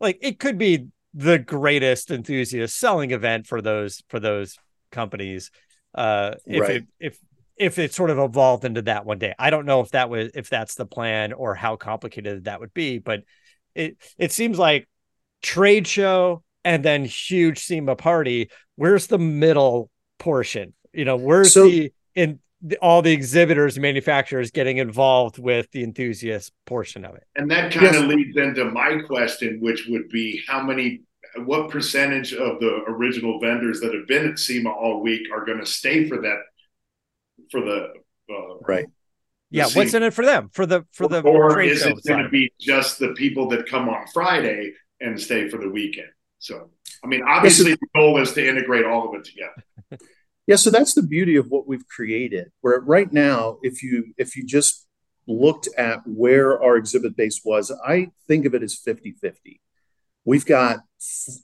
like 0.00 0.16
it 0.22 0.38
could 0.38 0.56
be 0.56 0.86
the 1.12 1.38
greatest 1.38 2.10
enthusiast 2.10 2.78
selling 2.78 3.10
event 3.10 3.46
for 3.46 3.60
those 3.60 4.02
for 4.08 4.18
those 4.18 4.56
companies 4.90 5.50
uh 5.94 6.34
if 6.46 6.60
right. 6.60 6.76
it, 6.76 6.86
if 7.00 7.18
if 7.58 7.78
it 7.78 7.92
sort 7.92 8.10
of 8.10 8.18
evolved 8.18 8.64
into 8.64 8.82
that 8.82 9.04
one 9.04 9.18
day. 9.18 9.34
I 9.38 9.50
don't 9.50 9.66
know 9.66 9.80
if 9.80 9.90
that 9.90 10.08
was 10.08 10.30
if 10.34 10.48
that's 10.48 10.76
the 10.76 10.86
plan 10.86 11.32
or 11.32 11.54
how 11.54 11.76
complicated 11.76 12.44
that 12.44 12.60
would 12.60 12.72
be, 12.72 12.98
but 12.98 13.24
it 13.74 13.96
it 14.16 14.32
seems 14.32 14.58
like 14.58 14.88
trade 15.42 15.86
show 15.86 16.42
and 16.64 16.84
then 16.84 17.04
huge 17.04 17.58
SEMA 17.58 17.96
party. 17.96 18.50
Where's 18.76 19.06
the 19.08 19.18
middle 19.18 19.90
portion? 20.18 20.74
You 20.92 21.04
know, 21.04 21.16
where's 21.16 21.52
so, 21.52 21.68
the 21.68 21.92
in 22.14 22.38
the, 22.62 22.76
all 22.78 23.02
the 23.02 23.12
exhibitors 23.12 23.78
manufacturers 23.78 24.50
getting 24.50 24.78
involved 24.78 25.38
with 25.38 25.70
the 25.72 25.82
enthusiast 25.82 26.52
portion 26.66 27.04
of 27.04 27.14
it? 27.16 27.24
And 27.36 27.50
that 27.50 27.72
kind 27.72 27.86
yes. 27.86 27.96
of 27.96 28.04
leads 28.04 28.36
into 28.36 28.64
my 28.66 29.00
question, 29.06 29.58
which 29.60 29.86
would 29.88 30.08
be 30.08 30.42
how 30.46 30.62
many 30.62 31.02
what 31.36 31.70
percentage 31.70 32.32
of 32.32 32.60
the 32.60 32.84
original 32.86 33.40
vendors 33.40 33.80
that 33.80 33.94
have 33.94 34.06
been 34.06 34.28
at 34.28 34.38
SEMA 34.38 34.70
all 34.70 35.02
week 35.02 35.28
are 35.32 35.44
going 35.44 35.58
to 35.58 35.66
stay 35.66 36.08
for 36.08 36.22
that 36.22 36.38
for 37.50 37.60
the 37.60 37.92
uh, 38.30 38.58
right. 38.66 38.86
yeah 39.50 39.66
SEMA. 39.66 39.84
what's 39.84 39.94
in 39.94 40.02
it 40.02 40.14
for 40.14 40.24
them? 40.24 40.50
For 40.52 40.66
the 40.66 40.84
for 40.92 41.08
the 41.08 41.20
or 41.22 41.60
is 41.60 41.84
it 41.84 41.96
going 42.06 42.22
to 42.22 42.28
be 42.28 42.52
just 42.60 42.98
the 42.98 43.14
people 43.14 43.48
that 43.50 43.68
come 43.68 43.88
on 43.88 44.06
friday 44.12 44.72
and 45.00 45.20
stay 45.20 45.48
for 45.48 45.58
the 45.58 45.68
weekend? 45.68 46.08
So 46.38 46.70
i 47.04 47.06
mean 47.06 47.22
obviously 47.26 47.72
the 47.72 47.86
goal 47.94 48.20
is 48.20 48.32
to 48.32 48.46
integrate 48.46 48.84
all 48.84 49.08
of 49.08 49.20
it 49.20 49.24
together. 49.24 49.64
Yeah 50.46 50.56
so 50.56 50.70
that's 50.70 50.94
the 50.94 51.02
beauty 51.02 51.36
of 51.36 51.48
what 51.50 51.68
we've 51.68 51.86
created 51.86 52.50
where 52.62 52.80
right 52.80 53.12
now 53.12 53.58
if 53.62 53.82
you 53.82 54.14
if 54.16 54.34
you 54.34 54.46
just 54.46 54.86
looked 55.26 55.68
at 55.76 56.00
where 56.06 56.62
our 56.62 56.78
exhibit 56.78 57.14
base 57.16 57.42
was 57.44 57.70
i 57.86 58.08
think 58.26 58.46
of 58.46 58.54
it 58.54 58.62
as 58.62 58.74
50 58.74 59.12
50 59.12 59.60
we've 60.24 60.46
got 60.46 60.80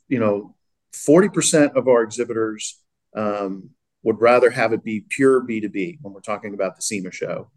you 0.09 0.19
know 0.19 0.55
40% 0.95 1.75
of 1.75 1.89
our 1.89 2.03
exhibitors 2.03 2.81
um, 3.17 3.71
would 4.03 4.21
rather 4.21 4.51
have 4.51 4.73
it 4.73 4.85
be 4.85 5.05
pure 5.09 5.43
b2b 5.43 5.99
when 6.03 6.15
we're 6.15 6.21
talking 6.21 6.55
about 6.55 6.77
the 6.77 6.83
sema 6.83 7.11
show. 7.11 7.51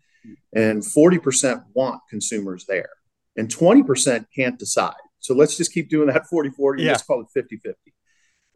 And 0.54 0.82
40% 0.82 1.64
want 1.74 2.02
consumers 2.10 2.66
there. 2.66 2.90
And 3.38 3.48
20% 3.48 4.26
can't 4.36 4.60
decide. 4.60 4.96
So 5.20 5.34
let's 5.34 5.56
just 5.56 5.72
keep 5.72 5.90
doing 5.90 6.08
that 6.08 6.28
40 6.28 6.50
40 6.52 6.84
yeah. 6.84 6.92
let's 6.92 7.04
call 7.04 7.22
it 7.22 7.28
50 7.34 7.58
50 7.58 7.94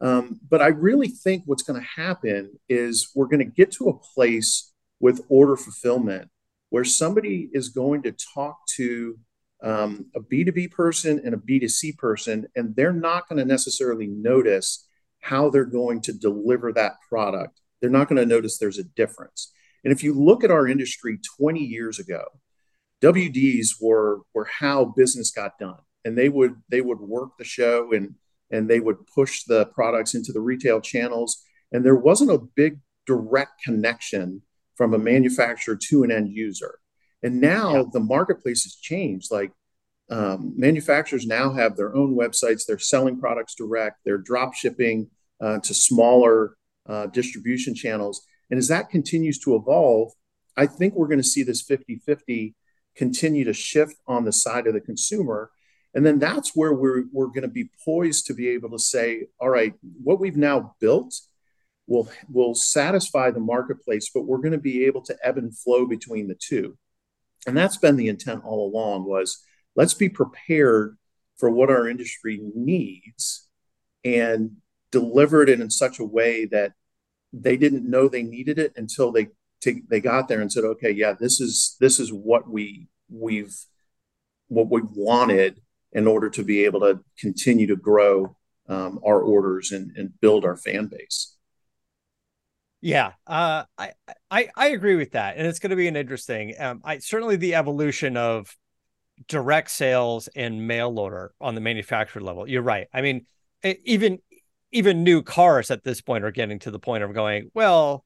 um, 0.00 0.40
but 0.48 0.62
i 0.62 0.68
really 0.68 1.08
think 1.08 1.42
what's 1.46 1.62
going 1.62 1.80
to 1.80 1.86
happen 1.86 2.58
is 2.68 3.10
we're 3.14 3.26
going 3.26 3.40
to 3.40 3.44
get 3.44 3.70
to 3.72 3.88
a 3.88 3.98
place 4.14 4.72
with 5.00 5.20
order 5.28 5.56
fulfillment 5.56 6.30
where 6.70 6.84
somebody 6.84 7.50
is 7.52 7.68
going 7.68 8.02
to 8.04 8.14
talk 8.34 8.56
to 8.76 9.18
um, 9.62 10.06
a 10.14 10.20
B2B 10.20 10.72
person 10.72 11.20
and 11.24 11.34
a 11.34 11.38
B2C 11.38 11.96
person, 11.96 12.46
and 12.56 12.74
they're 12.74 12.92
not 12.92 13.28
going 13.28 13.38
to 13.38 13.44
necessarily 13.44 14.08
notice 14.08 14.86
how 15.20 15.50
they're 15.50 15.64
going 15.64 16.00
to 16.02 16.12
deliver 16.12 16.72
that 16.72 16.94
product. 17.08 17.60
They're 17.80 17.90
not 17.90 18.08
going 18.08 18.20
to 18.20 18.26
notice 18.26 18.58
there's 18.58 18.78
a 18.78 18.84
difference. 18.84 19.52
And 19.84 19.92
if 19.92 20.02
you 20.02 20.14
look 20.14 20.44
at 20.44 20.50
our 20.50 20.66
industry 20.66 21.18
20 21.38 21.60
years 21.60 21.98
ago, 21.98 22.24
WDs 23.02 23.80
were 23.80 24.20
were 24.32 24.44
how 24.44 24.84
business 24.84 25.30
got 25.32 25.58
done, 25.58 25.80
and 26.04 26.16
they 26.16 26.28
would 26.28 26.54
they 26.68 26.80
would 26.80 27.00
work 27.00 27.30
the 27.36 27.44
show 27.44 27.92
and 27.92 28.14
and 28.50 28.68
they 28.68 28.80
would 28.80 29.06
push 29.06 29.44
the 29.44 29.66
products 29.66 30.14
into 30.14 30.32
the 30.32 30.40
retail 30.40 30.80
channels, 30.80 31.42
and 31.72 31.84
there 31.84 31.96
wasn't 31.96 32.30
a 32.30 32.38
big 32.38 32.78
direct 33.06 33.62
connection 33.64 34.42
from 34.76 34.94
a 34.94 34.98
manufacturer 34.98 35.76
to 35.76 36.04
an 36.04 36.12
end 36.12 36.30
user. 36.30 36.78
And 37.22 37.40
now 37.40 37.76
yeah. 37.76 37.82
the 37.92 38.00
marketplace 38.00 38.64
has 38.64 38.74
changed. 38.74 39.30
Like 39.30 39.52
um, 40.10 40.54
manufacturers 40.56 41.26
now 41.26 41.52
have 41.52 41.76
their 41.76 41.94
own 41.94 42.16
websites. 42.16 42.66
They're 42.66 42.78
selling 42.78 43.18
products 43.18 43.54
direct. 43.54 44.00
They're 44.04 44.18
drop 44.18 44.54
shipping 44.54 45.08
uh, 45.40 45.58
to 45.60 45.74
smaller 45.74 46.56
uh, 46.88 47.06
distribution 47.06 47.74
channels. 47.74 48.26
And 48.50 48.58
as 48.58 48.68
that 48.68 48.90
continues 48.90 49.38
to 49.40 49.54
evolve, 49.54 50.12
I 50.56 50.66
think 50.66 50.94
we're 50.94 51.08
going 51.08 51.18
to 51.18 51.24
see 51.24 51.42
this 51.42 51.62
50 51.62 52.02
50 52.04 52.54
continue 52.94 53.44
to 53.44 53.54
shift 53.54 53.96
on 54.06 54.24
the 54.24 54.32
side 54.32 54.66
of 54.66 54.74
the 54.74 54.80
consumer. 54.80 55.50
And 55.94 56.04
then 56.04 56.18
that's 56.18 56.54
where 56.54 56.74
we're, 56.74 57.04
we're 57.12 57.28
going 57.28 57.42
to 57.42 57.48
be 57.48 57.70
poised 57.84 58.26
to 58.26 58.34
be 58.34 58.48
able 58.48 58.70
to 58.70 58.78
say, 58.78 59.28
all 59.38 59.48
right, 59.48 59.72
what 60.02 60.20
we've 60.20 60.36
now 60.36 60.74
built 60.80 61.14
will, 61.86 62.10
will 62.30 62.54
satisfy 62.54 63.30
the 63.30 63.40
marketplace, 63.40 64.10
but 64.12 64.26
we're 64.26 64.38
going 64.38 64.52
to 64.52 64.58
be 64.58 64.84
able 64.84 65.02
to 65.02 65.16
ebb 65.22 65.38
and 65.38 65.56
flow 65.56 65.86
between 65.86 66.28
the 66.28 66.34
two 66.34 66.76
and 67.46 67.56
that's 67.56 67.76
been 67.76 67.96
the 67.96 68.08
intent 68.08 68.44
all 68.44 68.70
along 68.70 69.04
was 69.04 69.44
let's 69.74 69.94
be 69.94 70.08
prepared 70.08 70.96
for 71.36 71.50
what 71.50 71.70
our 71.70 71.88
industry 71.88 72.40
needs 72.54 73.48
and 74.04 74.56
deliver 74.90 75.42
it 75.42 75.48
in 75.48 75.70
such 75.70 75.98
a 75.98 76.04
way 76.04 76.44
that 76.44 76.72
they 77.32 77.56
didn't 77.56 77.88
know 77.88 78.08
they 78.08 78.22
needed 78.22 78.58
it 78.58 78.72
until 78.76 79.10
they 79.10 79.28
take, 79.60 79.88
they 79.88 80.00
got 80.00 80.28
there 80.28 80.40
and 80.40 80.52
said 80.52 80.64
okay 80.64 80.90
yeah 80.90 81.12
this 81.12 81.40
is 81.40 81.76
this 81.80 81.98
is 81.98 82.12
what 82.12 82.48
we 82.48 82.88
we've 83.10 83.56
what 84.48 84.70
we 84.70 84.82
wanted 84.94 85.60
in 85.92 86.06
order 86.06 86.28
to 86.30 86.42
be 86.42 86.64
able 86.64 86.80
to 86.80 87.00
continue 87.18 87.66
to 87.66 87.76
grow 87.76 88.36
um, 88.68 88.98
our 89.04 89.20
orders 89.20 89.72
and, 89.72 89.90
and 89.96 90.18
build 90.20 90.44
our 90.44 90.56
fan 90.56 90.86
base 90.86 91.31
yeah, 92.82 93.12
uh, 93.28 93.62
I, 93.78 93.92
I 94.28 94.48
I 94.56 94.68
agree 94.70 94.96
with 94.96 95.12
that, 95.12 95.36
and 95.36 95.46
it's 95.46 95.60
going 95.60 95.70
to 95.70 95.76
be 95.76 95.86
an 95.86 95.94
interesting. 95.94 96.54
Um, 96.58 96.80
I 96.84 96.98
certainly 96.98 97.36
the 97.36 97.54
evolution 97.54 98.16
of 98.16 98.54
direct 99.28 99.70
sales 99.70 100.28
and 100.34 100.66
mail 100.66 100.98
order 100.98 101.32
on 101.40 101.54
the 101.54 101.60
manufacturer 101.60 102.20
level. 102.20 102.48
You're 102.48 102.62
right. 102.62 102.88
I 102.92 103.00
mean, 103.00 103.26
even 103.62 104.18
even 104.72 105.04
new 105.04 105.22
cars 105.22 105.70
at 105.70 105.84
this 105.84 106.00
point 106.00 106.24
are 106.24 106.32
getting 106.32 106.58
to 106.60 106.72
the 106.72 106.80
point 106.80 107.04
of 107.04 107.14
going 107.14 107.50
well. 107.54 108.04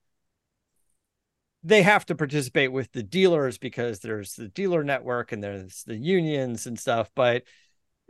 They 1.65 1.83
have 1.83 2.05
to 2.07 2.15
participate 2.15 2.71
with 2.71 2.93
the 2.93 3.03
dealers 3.03 3.57
because 3.57 4.01
there's 4.01 4.35
the 4.35 4.49
dealer 4.49 4.85
network 4.85 5.33
and 5.33 5.43
there's 5.43 5.85
the 5.85 5.97
unions 5.97 6.67
and 6.67 6.79
stuff. 6.79 7.11
But 7.17 7.45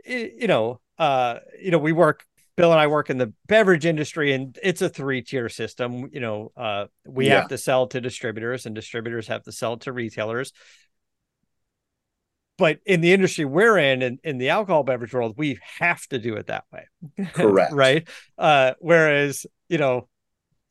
you 0.05 0.47
know, 0.47 0.81
uh, 0.99 1.39
you 1.59 1.71
know, 1.71 1.79
we 1.79 1.91
work 1.93 2.25
Bill 2.57 2.71
and 2.71 2.81
I 2.81 2.87
work 2.87 3.11
in 3.11 3.19
the 3.19 3.31
beverage 3.45 3.85
industry 3.85 4.33
and 4.33 4.57
it's 4.61 4.81
a 4.81 4.89
three 4.89 5.21
tier 5.21 5.47
system. 5.47 6.09
You 6.11 6.19
know, 6.19 6.51
uh, 6.57 6.85
we 7.05 7.27
yeah. 7.27 7.41
have 7.41 7.49
to 7.49 7.57
sell 7.57 7.85
to 7.87 8.01
distributors 8.01 8.65
and 8.65 8.73
distributors 8.73 9.27
have 9.27 9.43
to 9.43 9.51
sell 9.51 9.77
to 9.77 9.93
retailers. 9.93 10.51
But 12.57 12.79
in 12.87 13.01
the 13.01 13.13
industry 13.13 13.45
we're 13.45 13.77
in, 13.77 14.01
in, 14.01 14.19
in 14.23 14.37
the 14.39 14.49
alcohol 14.49 14.83
beverage 14.83 15.13
world, 15.13 15.35
we 15.37 15.59
have 15.77 16.05
to 16.07 16.17
do 16.17 16.35
it 16.35 16.47
that 16.47 16.63
way. 16.73 16.87
Correct. 17.33 17.71
right. 17.73 18.07
Uh, 18.39 18.73
whereas, 18.79 19.45
you 19.69 19.77
know, 19.77 20.09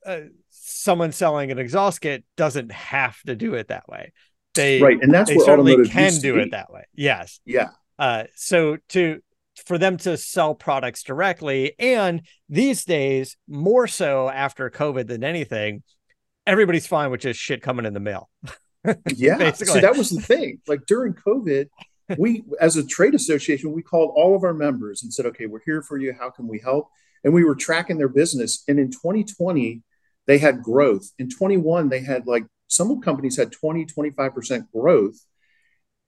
uh, 0.05 0.23
someone 0.51 1.13
selling 1.13 1.53
an 1.53 1.61
exhaust 1.61 2.01
kit 2.01 2.25
doesn't 2.37 2.73
have 2.73 3.23
to 3.23 3.37
do 3.37 3.55
it 3.55 3.69
that 3.69 3.89
way. 3.89 4.13
They 4.55 4.81
right, 4.81 4.99
and 5.01 5.13
that's 5.13 5.31
they 5.31 5.39
certainly 5.39 5.87
can 5.87 6.19
do 6.21 6.39
it 6.39 6.51
that 6.51 6.73
way. 6.73 6.85
Yes. 6.95 7.41
Yeah. 7.45 7.69
Uh, 7.99 8.25
so 8.35 8.79
to 8.89 9.21
for 9.65 9.79
them 9.79 9.97
to 9.99 10.17
sell 10.17 10.55
products 10.55 11.03
directly. 11.03 11.75
And 11.79 12.23
these 12.49 12.85
days, 12.85 13.37
more 13.49 13.87
so 13.87 14.29
after 14.29 14.71
COVID 14.71 15.07
than 15.07 15.25
anything, 15.25 15.83
everybody's 16.47 16.87
fine 16.87 17.11
with 17.11 17.21
just 17.21 17.41
shit 17.41 17.63
coming 17.63 17.87
in 17.87 17.95
the 17.95 18.01
mail. 18.01 18.29
yeah. 19.15 19.37
Basically. 19.39 19.75
So 19.75 19.81
that 19.81 19.97
was 19.97 20.11
the 20.11 20.21
thing. 20.21 20.61
Like 20.67 20.87
during 20.87 21.15
COVID, 21.15 21.69
we, 22.19 22.45
as 22.61 22.77
a 22.77 22.87
trade 22.87 23.15
association, 23.15 23.73
we 23.73 23.83
called 23.83 24.13
all 24.15 24.37
of 24.37 24.45
our 24.45 24.55
members 24.55 25.03
and 25.03 25.13
said, 25.13 25.27
okay, 25.27 25.47
we're 25.47 25.63
here 25.65 25.83
for 25.83 25.99
you. 25.99 26.15
How 26.19 26.31
can 26.31 26.47
we 26.47 26.59
help? 26.59 26.89
And 27.25 27.35
we 27.35 27.45
were 27.45 27.57
tracking 27.57 27.99
their 27.99 28.09
business. 28.09 28.63
And 28.69 28.79
in 28.79 28.91
2020, 28.91 29.83
they 30.27 30.39
had 30.39 30.63
growth. 30.63 31.11
In 31.19 31.29
21, 31.29 31.89
they 31.89 32.01
had 32.01 32.27
like 32.27 32.45
some 32.69 33.01
companies 33.01 33.37
had 33.37 33.53
20, 33.53 33.87
25% 33.87 34.71
growth 34.73 35.25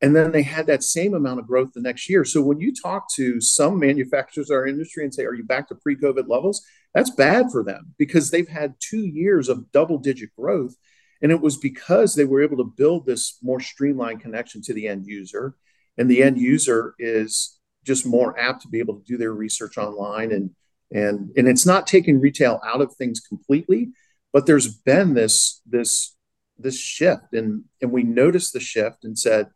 and 0.00 0.14
then 0.14 0.30
they 0.30 0.42
had 0.42 0.66
that 0.68 0.84
same 0.84 1.14
amount 1.14 1.40
of 1.40 1.46
growth 1.46 1.72
the 1.72 1.80
next 1.80 2.08
year. 2.08 2.24
So 2.24 2.40
when 2.40 2.61
you 2.61 2.72
talk 2.72 3.12
to 3.14 3.40
some 3.40 3.78
manufacturers 3.78 4.50
in 4.50 4.56
our 4.56 4.66
industry 4.66 5.02
and 5.04 5.12
say, 5.12 5.24
Are 5.24 5.34
you 5.34 5.44
back 5.44 5.68
to 5.68 5.74
pre 5.74 5.96
COVID 5.96 6.28
levels? 6.28 6.64
That's 6.94 7.11
bad 7.11 7.50
for 7.50 7.64
them 7.64 7.94
because 7.98 8.30
they've 8.30 8.48
had 8.48 8.74
two 8.80 9.04
years 9.06 9.48
of 9.48 9.70
double 9.72 9.98
digit 9.98 10.30
growth. 10.37 10.74
And 11.20 11.32
it 11.32 11.40
was 11.40 11.56
because 11.56 12.14
they 12.14 12.24
were 12.24 12.42
able 12.42 12.58
to 12.58 12.72
build 12.76 13.06
this 13.06 13.38
more 13.42 13.61
streamlined 13.61 14.20
connection 14.20 14.62
to 14.62 14.74
the 14.74 14.87
end 14.87 15.04
user. 15.06 15.56
And 15.96 16.08
the 16.08 16.22
end 16.22 16.38
user 16.38 16.94
is 16.98 17.58
just 17.84 18.06
more 18.06 18.38
apt 18.38 18.62
to 18.62 18.68
be 18.68 18.78
able 18.78 18.94
to 18.94 19.04
do 19.04 19.16
their 19.16 19.32
research 19.32 19.78
online. 19.78 20.30
And, 20.30 20.50
and, 20.92 21.30
and 21.37 21.48
it's 21.48 21.66
not 21.66 21.88
taking 21.88 22.20
retail 22.20 22.61
out 22.64 22.80
of 22.80 22.94
things 22.94 23.18
completely, 23.18 23.90
but 24.32 24.46
there's 24.46 24.72
been 24.72 25.14
this, 25.14 25.61
this, 25.66 26.16
this 26.56 26.78
shift. 26.78 27.32
And, 27.32 27.64
and 27.82 27.90
we 27.90 28.04
noticed 28.04 28.52
the 28.52 28.61
shift 28.61 29.04
and 29.04 29.18
said, 29.18 29.48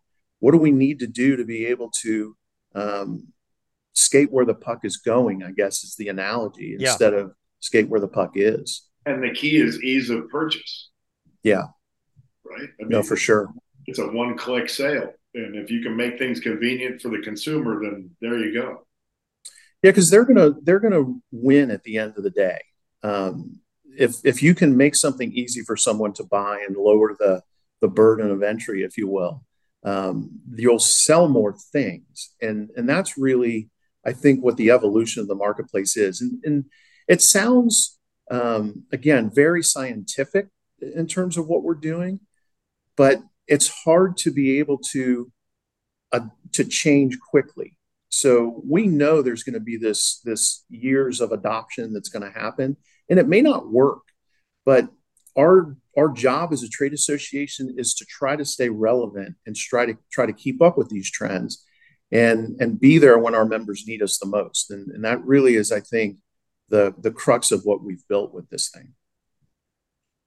what 0.43 0.51
do 0.51 0.59
we 0.59 0.73
need 0.73 0.99
to 0.99 1.07
do 1.07 1.37
to 1.37 1.45
be 1.45 1.67
able 1.67 1.89
to 2.03 2.37
um, 2.75 3.29
skate 3.93 4.33
where 4.33 4.45
the 4.45 4.55
puck 4.55 4.81
is 4.83 4.97
going? 4.97 5.45
I 5.45 5.53
guess 5.53 5.85
is 5.85 5.95
the 5.95 6.09
analogy 6.09 6.77
yeah. 6.77 6.91
instead 6.91 7.15
of 7.15 7.33
skate 7.61 7.89
where 7.89 8.01
the 8.01 8.09
puck 8.09 8.33
is. 8.35 8.89
And 9.07 9.23
the 9.23 9.31
key 9.31 9.55
is 9.55 9.81
ease 9.85 10.11
of 10.11 10.29
purchase. 10.31 10.91
Yeah. 11.45 11.67
Right. 12.45 12.69
I 12.81 12.83
mean, 12.83 12.89
no, 12.89 13.05
for 13.05 13.15
sure. 13.15 13.51
It's 13.87 14.01
a 14.01 14.09
one-click 14.09 14.69
sale, 14.69 15.13
and 15.33 15.55
if 15.55 15.71
you 15.71 15.81
can 15.81 15.95
make 15.97 16.19
things 16.19 16.41
convenient 16.41 17.01
for 17.01 17.11
the 17.11 17.23
consumer, 17.23 17.81
then 17.81 18.11
there 18.21 18.37
you 18.37 18.53
go. 18.53 18.85
Yeah, 19.85 19.93
because 19.93 20.11
they're 20.11 20.25
gonna 20.25 20.55
they're 20.65 20.81
gonna 20.81 21.05
win 21.31 21.71
at 21.71 21.85
the 21.85 21.99
end 21.99 22.15
of 22.17 22.25
the 22.25 22.31
day. 22.31 22.59
Um, 23.05 23.61
if 23.97 24.17
if 24.25 24.43
you 24.43 24.57
can 24.57 24.77
make 24.77 24.97
something 24.97 25.33
easy 25.33 25.63
for 25.63 25.77
someone 25.77 26.13
to 26.15 26.25
buy 26.25 26.65
and 26.67 26.77
lower 26.77 27.15
the 27.17 27.43
the 27.81 27.89
burden 27.89 28.29
of 28.29 28.43
entry, 28.43 28.83
if 28.83 28.99
you 28.99 29.07
will, 29.07 29.45
um, 29.85 30.41
you'll 30.55 30.79
sell 30.79 31.29
more 31.29 31.55
things, 31.73 32.31
and 32.41 32.71
and 32.77 32.89
that's 32.89 33.19
really 33.19 33.71
I 34.05 34.13
think 34.13 34.43
what 34.43 34.57
the 34.57 34.71
evolution 34.71 35.23
of 35.23 35.29
the 35.29 35.35
marketplace 35.35 35.97
is, 35.97 36.21
and, 36.21 36.43
and 36.45 36.65
it 37.09 37.23
sounds 37.23 37.99
um, 38.31 38.85
again 38.93 39.31
very 39.35 39.63
scientific 39.63 40.49
in 40.81 41.07
terms 41.07 41.37
of 41.37 41.47
what 41.47 41.63
we're 41.63 41.75
doing, 41.75 42.21
but 42.97 43.21
it's 43.47 43.69
hard 43.69 44.17
to 44.19 44.31
be 44.31 44.59
able 44.59 44.79
to 44.79 45.31
uh, 46.13 46.21
to 46.53 46.65
change 46.65 47.19
quickly. 47.19 47.77
So 48.09 48.63
we 48.69 48.87
know 48.87 49.23
there's 49.23 49.43
going 49.43 49.55
to 49.55 49.61
be 49.61 49.77
this 49.77 50.21
this 50.25 50.65
years 50.69 51.21
of 51.21 51.33
adoption 51.33 51.93
that's 51.93 52.11
going 52.11 52.31
to 52.31 52.39
happen, 52.39 52.77
and 53.09 53.19
it 53.19 53.27
may 53.27 53.41
not 53.41 53.71
work, 53.71 54.03
but 54.65 54.89
our 55.37 55.77
our 55.97 56.09
job 56.09 56.53
as 56.53 56.63
a 56.63 56.69
trade 56.69 56.93
association 56.93 57.75
is 57.77 57.95
to 57.95 58.05
try 58.07 58.37
to 58.37 58.45
stay 58.45 58.69
relevant 58.69 59.37
and 59.47 59.55
try 59.55 59.87
to 59.87 59.97
try 60.11 60.27
to 60.27 60.33
keep 60.33 60.63
up 60.63 60.79
with 60.79 60.89
these 60.89 61.11
trends 61.11 61.65
and 62.11 62.57
and 62.61 62.81
be 62.81 62.99
there 62.99 63.19
when 63.19 63.35
our 63.35 63.45
members 63.45 63.85
need 63.87 64.03
us 64.03 64.19
the 64.19 64.27
most 64.27 64.71
and, 64.71 64.91
and 64.91 65.05
that 65.05 65.23
really 65.25 65.55
is 65.55 65.73
i 65.73 65.81
think 65.81 66.17
the 66.69 66.95
the 66.99 67.11
crux 67.11 67.51
of 67.51 67.63
what 67.65 67.83
we've 67.83 68.07
built 68.09 68.33
with 68.33 68.49
this 68.51 68.71
thing 68.71 68.93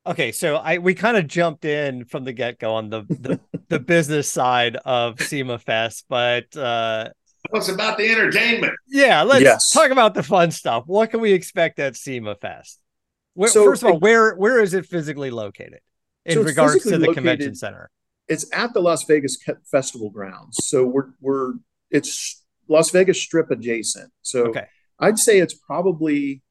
okay 0.06 0.32
so 0.32 0.56
i 0.58 0.78
we 0.78 0.94
kind 0.94 1.18
of 1.18 1.28
jumped 1.28 1.66
in 1.66 2.06
from 2.06 2.24
the 2.24 2.34
get-go 2.34 2.74
on 2.74 2.90
the 2.90 3.02
the, 3.04 3.40
the 3.70 3.80
business 3.80 4.30
side 4.30 4.76
of 4.86 5.20
sema 5.22 5.60
fest 5.60 6.06
but 6.10 6.56
uh 6.58 7.10
What's 7.50 7.70
about 7.70 7.98
the 7.98 8.10
entertainment? 8.10 8.74
Yeah, 8.88 9.22
let's 9.22 9.44
yes. 9.44 9.70
talk 9.70 9.92
about 9.92 10.16
the 10.16 10.24
fun 10.24 10.52
stuff. 10.52 10.86
What 10.88 11.12
can 11.12 11.22
we 11.22 11.32
expect 11.32 11.80
at 11.80 11.96
SEMA 11.96 12.36
Fest? 12.36 12.80
Where, 13.36 13.50
so 13.50 13.64
first 13.66 13.84
of 13.84 13.92
all, 13.92 14.00
where 14.00 14.36
where 14.36 14.62
is 14.62 14.74
it 14.74 14.86
physically 14.86 15.30
located 15.30 15.80
in 16.26 16.34
so 16.34 16.42
regards 16.42 16.84
to 16.84 16.92
the 16.92 17.00
located, 17.00 17.16
convention 17.16 17.56
center? 17.56 17.92
It's 18.28 18.48
at 18.52 18.74
the 18.74 18.80
Las 18.80 19.04
Vegas 19.04 19.38
Festival 19.70 20.10
grounds. 20.10 20.58
So 20.62 20.86
we're 20.86 21.10
we're 21.22 21.54
it's 21.92 22.44
Las 22.68 22.90
Vegas 22.90 23.22
Strip 23.22 23.52
adjacent. 23.52 24.12
So 24.22 24.48
okay. 24.48 24.66
I'd 25.00 25.20
say 25.20 25.40
it's 25.40 25.54
probably 25.54 26.42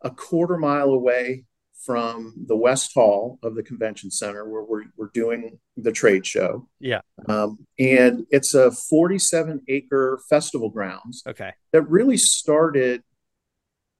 a 0.00 0.10
quarter 0.10 0.56
mile 0.56 0.90
away 0.90 1.44
from 1.84 2.34
the 2.46 2.56
West 2.56 2.92
Hall 2.94 3.38
of 3.42 3.54
the 3.54 3.62
convention 3.62 4.10
center 4.10 4.48
where 4.48 4.62
we're, 4.62 4.84
we're 4.96 5.10
doing 5.12 5.58
the 5.76 5.92
trade 5.92 6.24
show. 6.24 6.68
Yeah. 6.78 7.00
Um, 7.28 7.66
and 7.78 8.24
it's 8.30 8.54
a 8.54 8.70
47 8.70 9.62
acre 9.68 10.20
festival 10.28 10.70
grounds. 10.70 11.22
Okay. 11.26 11.50
That 11.72 11.82
really 11.82 12.16
started 12.16 13.02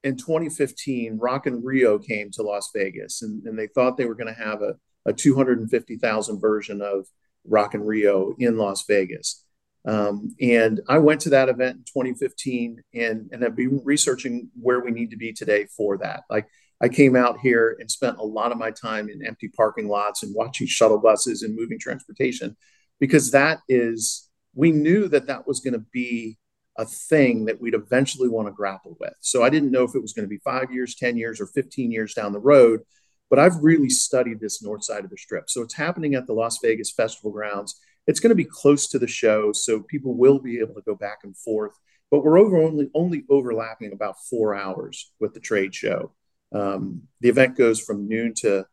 in 0.03 0.17
2015. 0.17 1.17
Rock 1.17 1.47
in 1.47 1.63
Rio 1.63 1.97
came 1.97 2.29
to 2.31 2.43
Las 2.43 2.69
Vegas 2.75 3.21
and, 3.21 3.43
and 3.45 3.57
they 3.57 3.67
thought 3.67 3.97
they 3.97 4.05
were 4.05 4.15
going 4.15 4.33
to 4.33 4.41
have 4.41 4.61
a, 4.61 4.75
a 5.05 5.13
250,000 5.13 6.39
version 6.39 6.81
of 6.81 7.07
Rock 7.45 7.73
in 7.73 7.81
Rio 7.81 8.35
in 8.39 8.57
Las 8.57 8.85
Vegas. 8.87 9.43
Um, 9.85 10.33
and 10.39 10.79
I 10.87 10.97
went 10.99 11.21
to 11.21 11.29
that 11.31 11.49
event 11.49 11.77
in 11.77 11.83
2015 11.83 12.81
and, 12.93 13.29
and 13.31 13.43
have 13.43 13.55
been 13.55 13.81
researching 13.83 14.49
where 14.59 14.79
we 14.79 14.91
need 14.91 15.11
to 15.11 15.17
be 15.17 15.33
today 15.33 15.65
for 15.75 15.97
that. 15.97 16.23
Like 16.29 16.47
I 16.81 16.87
came 16.89 17.15
out 17.15 17.39
here 17.39 17.75
and 17.79 17.91
spent 17.91 18.17
a 18.17 18.23
lot 18.23 18.51
of 18.51 18.57
my 18.57 18.71
time 18.71 19.09
in 19.09 19.25
empty 19.25 19.49
parking 19.49 19.89
lots 19.89 20.23
and 20.23 20.33
watching 20.33 20.67
shuttle 20.67 20.99
buses 20.99 21.43
and 21.43 21.55
moving 21.55 21.79
transportation 21.79 22.55
because 22.99 23.31
that 23.31 23.59
is, 23.67 24.29
we 24.55 24.71
knew 24.71 25.07
that 25.09 25.27
that 25.27 25.47
was 25.47 25.59
going 25.59 25.73
to 25.73 25.85
be 25.91 26.37
a 26.77 26.85
thing 26.85 27.45
that 27.45 27.61
we'd 27.61 27.75
eventually 27.75 28.29
want 28.29 28.47
to 28.47 28.53
grapple 28.53 28.97
with. 28.99 29.13
So 29.19 29.43
I 29.43 29.49
didn't 29.49 29.71
know 29.71 29.83
if 29.83 29.95
it 29.95 30.01
was 30.01 30.13
going 30.13 30.25
to 30.25 30.29
be 30.29 30.39
five 30.39 30.71
years, 30.71 30.95
10 30.95 31.17
years, 31.17 31.39
or 31.39 31.47
15 31.47 31.91
years 31.91 32.13
down 32.13 32.33
the 32.33 32.39
road, 32.39 32.81
but 33.29 33.39
I've 33.39 33.63
really 33.63 33.89
studied 33.89 34.39
this 34.39 34.63
north 34.63 34.83
side 34.83 35.03
of 35.03 35.09
the 35.09 35.17
strip. 35.17 35.49
So 35.49 35.61
it's 35.61 35.75
happening 35.75 36.15
at 36.15 36.25
the 36.25 36.33
Las 36.33 36.59
Vegas 36.63 36.91
Festival 36.91 37.31
Grounds 37.31 37.79
it's 38.07 38.19
going 38.19 38.29
to 38.29 38.35
be 38.35 38.45
close 38.45 38.87
to 38.89 38.99
the 38.99 39.07
show, 39.07 39.51
so 39.51 39.81
people 39.81 40.15
will 40.15 40.39
be 40.39 40.59
able 40.59 40.75
to 40.75 40.81
go 40.81 40.95
back 40.95 41.19
and 41.23 41.35
forth. 41.35 41.73
But 42.11 42.23
we're 42.23 42.37
over 42.37 42.57
only 42.57 42.89
only 42.93 43.23
overlapping 43.29 43.91
about 43.91 44.15
four 44.29 44.53
hours 44.55 45.11
with 45.19 45.33
the 45.33 45.39
trade 45.39 45.73
show. 45.73 46.11
Um, 46.51 47.03
the 47.21 47.29
event 47.29 47.57
goes 47.57 47.79
from 47.79 48.07
noon 48.07 48.33
to 48.37 48.65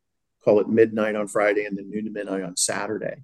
call 0.44 0.60
it 0.60 0.68
midnight 0.68 1.16
on 1.16 1.28
Friday, 1.28 1.64
and 1.64 1.76
then 1.78 1.90
noon 1.90 2.04
to 2.04 2.10
midnight 2.10 2.42
on 2.42 2.56
Saturday. 2.56 3.22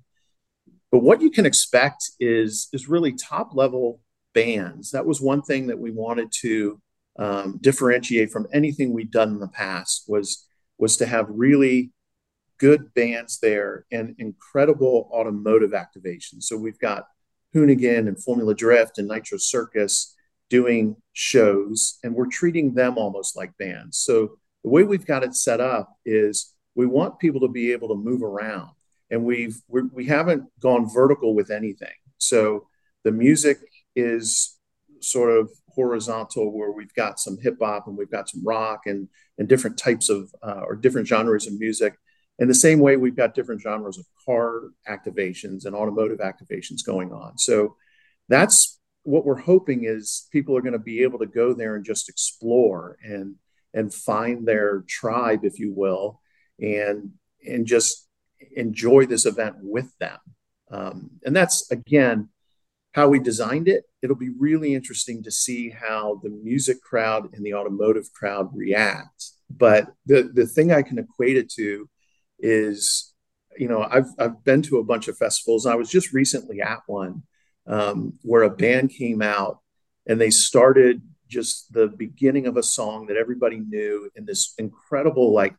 But 0.91 1.03
what 1.03 1.21
you 1.21 1.31
can 1.31 1.45
expect 1.45 2.13
is 2.21 2.69
is 2.73 2.89
really 2.89 3.13
top 3.13 3.55
level 3.55 4.01
bands. 4.37 4.91
That 4.91 5.07
was 5.07 5.21
one 5.21 5.41
thing 5.41 5.67
that 5.69 5.79
we 5.79 5.91
wanted 5.91 6.31
to 6.43 6.79
um, 7.19 7.59
differentiate 7.63 8.31
from 8.31 8.47
anything 8.53 8.93
we'd 8.93 9.11
done 9.11 9.31
in 9.31 9.41
the 9.41 9.49
past 9.49 10.05
was 10.07 10.47
was 10.79 10.99
to 10.99 11.07
have 11.07 11.27
really 11.31 11.91
good 12.59 12.93
bands 12.93 13.39
there 13.41 13.87
and 13.91 14.15
incredible 14.19 15.09
automotive 15.11 15.73
activation. 15.73 16.43
So 16.43 16.59
we've 16.59 16.79
got 16.79 17.07
Hoonigan 17.55 18.09
and 18.09 18.23
Formula 18.23 18.55
Drift 18.55 18.99
and 18.99 19.09
Nitro 19.09 19.39
Circus 19.39 20.15
doing 20.51 20.97
shows, 21.15 21.99
and 22.05 22.15
we're 22.15 22.27
treating 22.27 22.75
them 22.75 22.99
almost 22.99 23.39
like 23.39 23.57
bands. 23.59 23.97
So 23.97 24.37
the 24.63 24.71
way 24.71 24.83
we've 24.83 25.07
got 25.07 25.25
it 25.25 25.35
set 25.35 25.61
up 25.63 25.97
is 26.05 26.55
we 26.75 26.85
want 26.85 27.19
people 27.19 27.41
to 27.41 27.49
be 27.49 27.73
able 27.73 27.89
to 27.89 27.95
move 27.95 28.23
around, 28.23 28.73
and 29.11 29.25
we've 29.25 29.57
we're, 29.67 29.89
we 29.95 30.05
have 30.07 30.27
not 30.27 30.41
gone 30.61 30.93
vertical 30.93 31.35
with 31.35 31.51
anything. 31.51 31.99
So 32.19 32.69
the 33.03 33.13
music 33.13 33.59
is 33.97 34.59
sort 35.01 35.31
of 35.31 35.51
horizontal, 35.69 36.57
where 36.57 36.73
we've 36.73 36.95
got 36.95 37.19
some 37.19 37.39
hip 37.43 37.57
hop 37.61 37.87
and 37.87 37.97
we've 37.97 38.11
got 38.11 38.29
some 38.29 38.45
rock 38.45 38.83
and 38.87 39.09
and 39.39 39.49
different 39.49 39.79
types 39.79 40.09
of 40.09 40.31
uh, 40.43 40.63
or 40.67 40.77
different 40.77 41.09
genres 41.09 41.47
of 41.47 41.59
music 41.59 41.97
in 42.39 42.49
the 42.49 42.55
same 42.55 42.81
way, 42.81 42.97
we've 42.97 43.17
got 43.17 43.35
different 43.35 43.63
genres 43.63 43.99
of 43.99 44.07
car 44.25 44.63
activations 44.89 45.65
and 45.65 45.75
automotive 45.75 46.19
activations 46.19 46.85
going 46.85 47.13
on. 47.13 47.39
So 47.39 47.77
that's 48.29 48.79
what 49.05 49.25
we're 49.25 49.39
hoping 49.39 49.85
is 49.85 50.29
people 50.33 50.57
are 50.57 50.61
going 50.63 50.73
to 50.73 50.79
be 50.79 51.03
able 51.03 51.21
to 51.21 51.27
go 51.27 51.55
there 51.55 51.77
and 51.77 51.85
just 51.85 52.09
explore 52.09 52.99
and 53.03 53.37
and 53.73 53.93
find 53.93 54.47
their 54.47 54.85
tribe, 54.89 55.45
if 55.45 55.59
you 55.59 55.73
will, 55.73 56.21
and 56.61 57.13
and 57.47 57.67
just 57.67 58.09
enjoy 58.55 59.07
this 59.07 59.27
event 59.27 59.57
with 59.61 59.97
them. 59.99 60.19
Um, 60.71 61.11
and 61.25 61.35
that's 61.35 61.71
again 61.71 62.29
how 62.97 63.07
we 63.07 63.19
designed 63.19 63.69
it. 63.69 63.85
It'll 64.01 64.17
be 64.17 64.31
really 64.31 64.75
interesting 64.75 65.23
to 65.23 65.31
see 65.31 65.69
how 65.69 66.19
the 66.23 66.31
music 66.31 66.83
crowd 66.83 67.29
and 67.35 67.45
the 67.45 67.53
automotive 67.53 68.11
crowd 68.15 68.49
react. 68.55 69.33
But 69.51 69.93
the 70.07 70.31
the 70.33 70.47
thing 70.47 70.73
I 70.73 70.83
can 70.83 70.99
equate 70.99 71.37
it 71.37 71.51
to 71.51 71.89
is 72.39 73.13
you 73.59 73.69
know 73.69 73.87
I've 73.89 74.09
I've 74.19 74.43
been 74.45 74.63
to 74.63 74.79
a 74.79 74.85
bunch 74.85 75.09
of 75.09 75.19
festivals. 75.19 75.67
I 75.67 75.75
was 75.75 75.91
just 75.91 76.15
recently 76.15 76.63
at 76.63 76.81
one 76.87 77.23
um, 77.67 78.15
where 78.23 78.45
a 78.45 78.51
band 78.51 78.91
came 78.91 79.21
out 79.21 79.61
and 80.09 80.19
they 80.19 80.31
started 80.31 81.03
just 81.29 81.73
the 81.75 81.89
beginning 81.89 82.47
of 82.47 82.57
a 82.57 82.63
song 82.63 83.07
that 83.07 83.19
everybody 83.19 83.61
knew, 83.61 84.11
and 84.17 84.27
this 84.27 84.55
incredible 84.57 85.35
like 85.35 85.55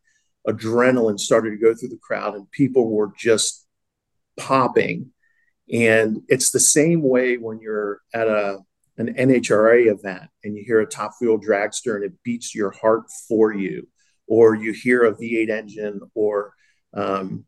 adrenaline 0.47 1.19
started 1.19 1.51
to 1.51 1.57
go 1.57 1.75
through 1.75 1.89
the 1.89 1.99
crowd, 2.01 2.33
and 2.33 2.49
people 2.49 2.89
were 2.89 3.11
just 3.15 3.67
popping. 4.37 5.11
And 5.71 6.21
it's 6.27 6.51
the 6.51 6.59
same 6.59 7.01
way 7.01 7.37
when 7.37 7.59
you're 7.59 8.01
at 8.13 8.27
a 8.27 8.59
an 8.97 9.13
NHRA 9.13 9.91
event 9.91 10.29
and 10.43 10.57
you 10.57 10.63
hear 10.63 10.79
a 10.79 10.87
top 10.87 11.11
fuel 11.19 11.39
dragster 11.39 11.95
and 11.95 12.03
it 12.03 12.13
beats 12.23 12.55
your 12.55 12.71
heart 12.71 13.03
for 13.27 13.53
you, 13.53 13.87
or 14.27 14.55
you 14.55 14.73
hear 14.73 15.05
a 15.05 15.13
V8 15.13 15.49
engine 15.49 16.01
or 16.15 16.53
um, 16.93 17.45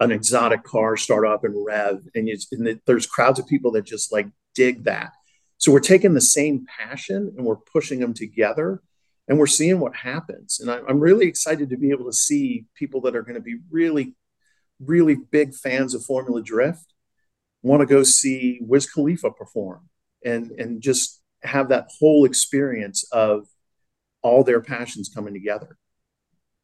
an 0.00 0.12
exotic 0.12 0.62
car 0.64 0.96
start 0.96 1.26
up 1.26 1.44
and 1.44 1.64
rev, 1.64 2.02
and, 2.14 2.28
you, 2.28 2.36
and 2.52 2.66
the, 2.66 2.80
there's 2.86 3.06
crowds 3.06 3.38
of 3.38 3.46
people 3.46 3.70
that 3.72 3.84
just 3.84 4.12
like 4.12 4.28
dig 4.54 4.84
that. 4.84 5.12
So 5.58 5.72
we're 5.72 5.80
taking 5.80 6.14
the 6.14 6.20
same 6.20 6.66
passion 6.66 7.32
and 7.36 7.44
we're 7.44 7.56
pushing 7.56 8.00
them 8.00 8.14
together, 8.14 8.82
and 9.28 9.38
we're 9.38 9.46
seeing 9.46 9.78
what 9.78 9.94
happens. 9.94 10.58
And 10.60 10.70
I'm 10.70 11.00
really 11.00 11.26
excited 11.26 11.70
to 11.70 11.76
be 11.76 11.90
able 11.90 12.06
to 12.06 12.12
see 12.12 12.66
people 12.74 13.02
that 13.02 13.14
are 13.14 13.22
going 13.22 13.34
to 13.36 13.40
be 13.40 13.58
really, 13.70 14.14
really 14.80 15.14
big 15.14 15.54
fans 15.54 15.94
of 15.94 16.04
Formula 16.04 16.42
Drift 16.42 16.92
want 17.62 17.80
to 17.80 17.86
go 17.86 18.02
see 18.02 18.58
Wiz 18.62 18.90
Khalifa 18.90 19.30
perform 19.30 19.88
and 20.24 20.50
and 20.52 20.80
just 20.80 21.22
have 21.42 21.68
that 21.70 21.88
whole 21.98 22.24
experience 22.24 23.04
of 23.12 23.46
all 24.22 24.44
their 24.44 24.60
passions 24.60 25.10
coming 25.14 25.34
together. 25.34 25.76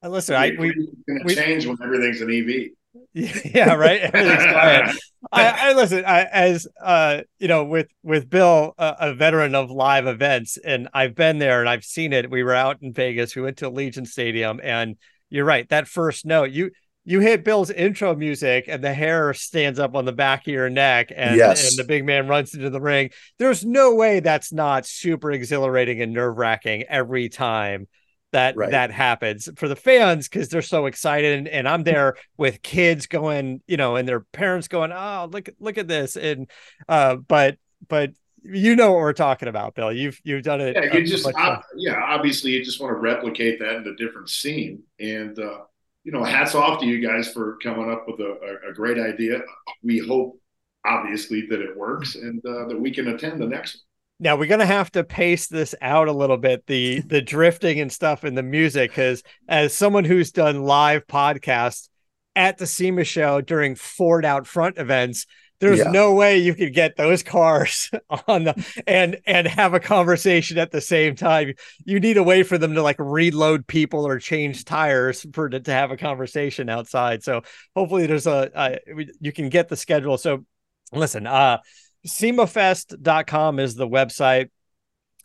Listen, 0.02 0.36
I 0.36 0.52
we 0.58 0.72
going 1.08 1.26
to 1.26 1.34
change 1.34 1.66
when 1.66 1.78
everything's 1.82 2.20
an 2.20 2.30
EV. 2.30 2.70
Yeah, 3.14 3.74
right. 3.74 4.00
Everything's 4.00 4.42
quiet. 4.42 4.96
I, 5.32 5.70
I, 5.70 5.72
listen. 5.74 6.04
I, 6.06 6.24
as 6.24 6.66
uh, 6.82 7.22
you 7.38 7.48
know, 7.48 7.64
with 7.64 7.88
with 8.02 8.30
Bill, 8.30 8.74
uh, 8.78 8.94
a 8.98 9.14
veteran 9.14 9.54
of 9.54 9.70
live 9.70 10.06
events, 10.06 10.56
and 10.56 10.88
I've 10.94 11.14
been 11.14 11.38
there 11.38 11.60
and 11.60 11.68
I've 11.68 11.84
seen 11.84 12.12
it. 12.12 12.30
We 12.30 12.42
were 12.42 12.54
out 12.54 12.78
in 12.80 12.92
Vegas. 12.92 13.36
We 13.36 13.42
went 13.42 13.58
to 13.58 13.68
Legion 13.68 14.06
Stadium, 14.06 14.60
and 14.62 14.96
you're 15.28 15.44
right. 15.44 15.68
That 15.68 15.88
first 15.88 16.24
note, 16.24 16.50
you 16.50 16.70
you 17.08 17.20
hit 17.20 17.44
Bill's 17.44 17.70
intro 17.70 18.16
music, 18.16 18.64
and 18.66 18.82
the 18.82 18.92
hair 18.92 19.32
stands 19.32 19.78
up 19.78 19.94
on 19.94 20.04
the 20.04 20.12
back 20.12 20.42
of 20.42 20.52
your 20.52 20.68
neck, 20.68 21.12
and 21.14 21.36
yes. 21.36 21.70
and 21.70 21.78
the 21.78 21.84
big 21.84 22.04
man 22.04 22.26
runs 22.26 22.52
into 22.52 22.68
the 22.68 22.80
ring. 22.80 23.10
There's 23.38 23.64
no 23.64 23.94
way 23.94 24.18
that's 24.18 24.52
not 24.52 24.84
super 24.84 25.30
exhilarating 25.30 26.02
and 26.02 26.12
nerve 26.12 26.36
wracking 26.36 26.82
every 26.88 27.28
time 27.28 27.86
that 28.32 28.56
Right. 28.56 28.72
that 28.72 28.90
happens 28.90 29.48
for 29.56 29.68
the 29.68 29.76
fans 29.76 30.28
because 30.28 30.48
they're 30.48 30.60
so 30.60 30.86
excited 30.86 31.38
and, 31.38 31.48
and 31.48 31.68
I'm 31.68 31.84
there 31.84 32.16
with 32.36 32.60
kids 32.60 33.06
going, 33.06 33.62
you 33.68 33.76
know, 33.76 33.94
and 33.94 34.06
their 34.06 34.20
parents 34.20 34.66
going, 34.66 34.90
oh 34.92 35.28
look 35.30 35.48
look 35.60 35.78
at 35.78 35.86
this 35.86 36.16
and 36.16 36.50
uh 36.88 37.16
but 37.16 37.56
but 37.88 38.10
you 38.42 38.76
know 38.76 38.92
what 38.92 38.98
we're 38.98 39.12
talking 39.12 39.48
about, 39.48 39.74
Bill. 39.74 39.92
You've 39.92 40.20
you've 40.24 40.42
done 40.42 40.60
it. 40.60 40.76
Yeah, 40.76 40.92
a 40.92 40.98
you 40.98 41.06
just 41.06 41.24
bunch 41.24 41.36
ob- 41.36 41.62
yeah, 41.76 42.02
obviously 42.04 42.50
you 42.50 42.64
just 42.64 42.80
want 42.80 42.90
to 42.90 42.98
replicate 42.98 43.60
that 43.60 43.76
in 43.76 43.86
a 43.86 43.94
different 43.94 44.28
scene. 44.28 44.82
And 44.98 45.38
uh, 45.38 45.60
you 46.06 46.12
know, 46.12 46.22
hats 46.22 46.54
off 46.54 46.78
to 46.78 46.86
you 46.86 47.04
guys 47.04 47.32
for 47.32 47.58
coming 47.60 47.90
up 47.90 48.06
with 48.06 48.20
a, 48.20 48.60
a, 48.64 48.70
a 48.70 48.72
great 48.72 48.96
idea. 48.96 49.40
We 49.82 49.98
hope 49.98 50.40
obviously 50.86 51.48
that 51.50 51.60
it 51.60 51.76
works 51.76 52.14
and 52.14 52.40
uh, 52.46 52.68
that 52.68 52.80
we 52.80 52.92
can 52.92 53.08
attend 53.08 53.40
the 53.40 53.46
next 53.46 53.74
one. 53.74 53.80
Now 54.20 54.36
we're 54.36 54.46
gonna 54.46 54.64
have 54.64 54.92
to 54.92 55.02
pace 55.02 55.48
this 55.48 55.74
out 55.82 56.06
a 56.06 56.12
little 56.12 56.36
bit, 56.36 56.64
the 56.68 57.00
the 57.06 57.20
drifting 57.20 57.80
and 57.80 57.92
stuff 57.92 58.22
and 58.22 58.38
the 58.38 58.44
music, 58.44 58.92
because 58.92 59.24
as 59.48 59.74
someone 59.74 60.04
who's 60.04 60.30
done 60.30 60.62
live 60.62 61.08
podcasts 61.08 61.88
at 62.36 62.56
the 62.56 62.68
SEMA 62.68 63.02
show 63.02 63.40
during 63.40 63.74
Ford 63.74 64.24
out 64.24 64.46
front 64.46 64.78
events, 64.78 65.26
there's 65.58 65.78
Yeah. 65.78 65.90
no 65.90 66.14
way 66.14 66.38
you 66.38 66.54
could 66.54 66.74
get 66.74 66.96
those 66.96 67.22
cars 67.22 67.90
on 68.28 68.44
the 68.44 68.82
and 68.86 69.18
and 69.26 69.46
have 69.46 69.74
a 69.74 69.80
conversation 69.80 70.58
at 70.58 70.70
the 70.70 70.80
same 70.80 71.14
time. 71.16 71.54
You 71.84 72.00
need 72.00 72.16
a 72.16 72.22
way 72.22 72.42
for 72.42 72.58
them 72.58 72.74
to 72.74 72.82
like 72.82 72.96
reload 72.98 73.66
people 73.66 74.06
or 74.06 74.18
change 74.18 74.64
tires 74.64 75.26
for 75.32 75.48
to, 75.48 75.60
to 75.60 75.72
have 75.72 75.90
a 75.90 75.96
conversation 75.96 76.68
outside. 76.68 77.22
So 77.22 77.42
hopefully 77.74 78.06
there's 78.06 78.26
a, 78.26 78.78
you 79.20 79.32
can 79.32 79.48
get 79.48 79.68
the 79.68 79.76
schedule. 79.76 80.18
So 80.18 80.44
listen, 80.92 81.26
uh 81.26 81.58
SEMAFest.com 82.06 83.58
is 83.58 83.74
the 83.74 83.88
website. 83.88 84.50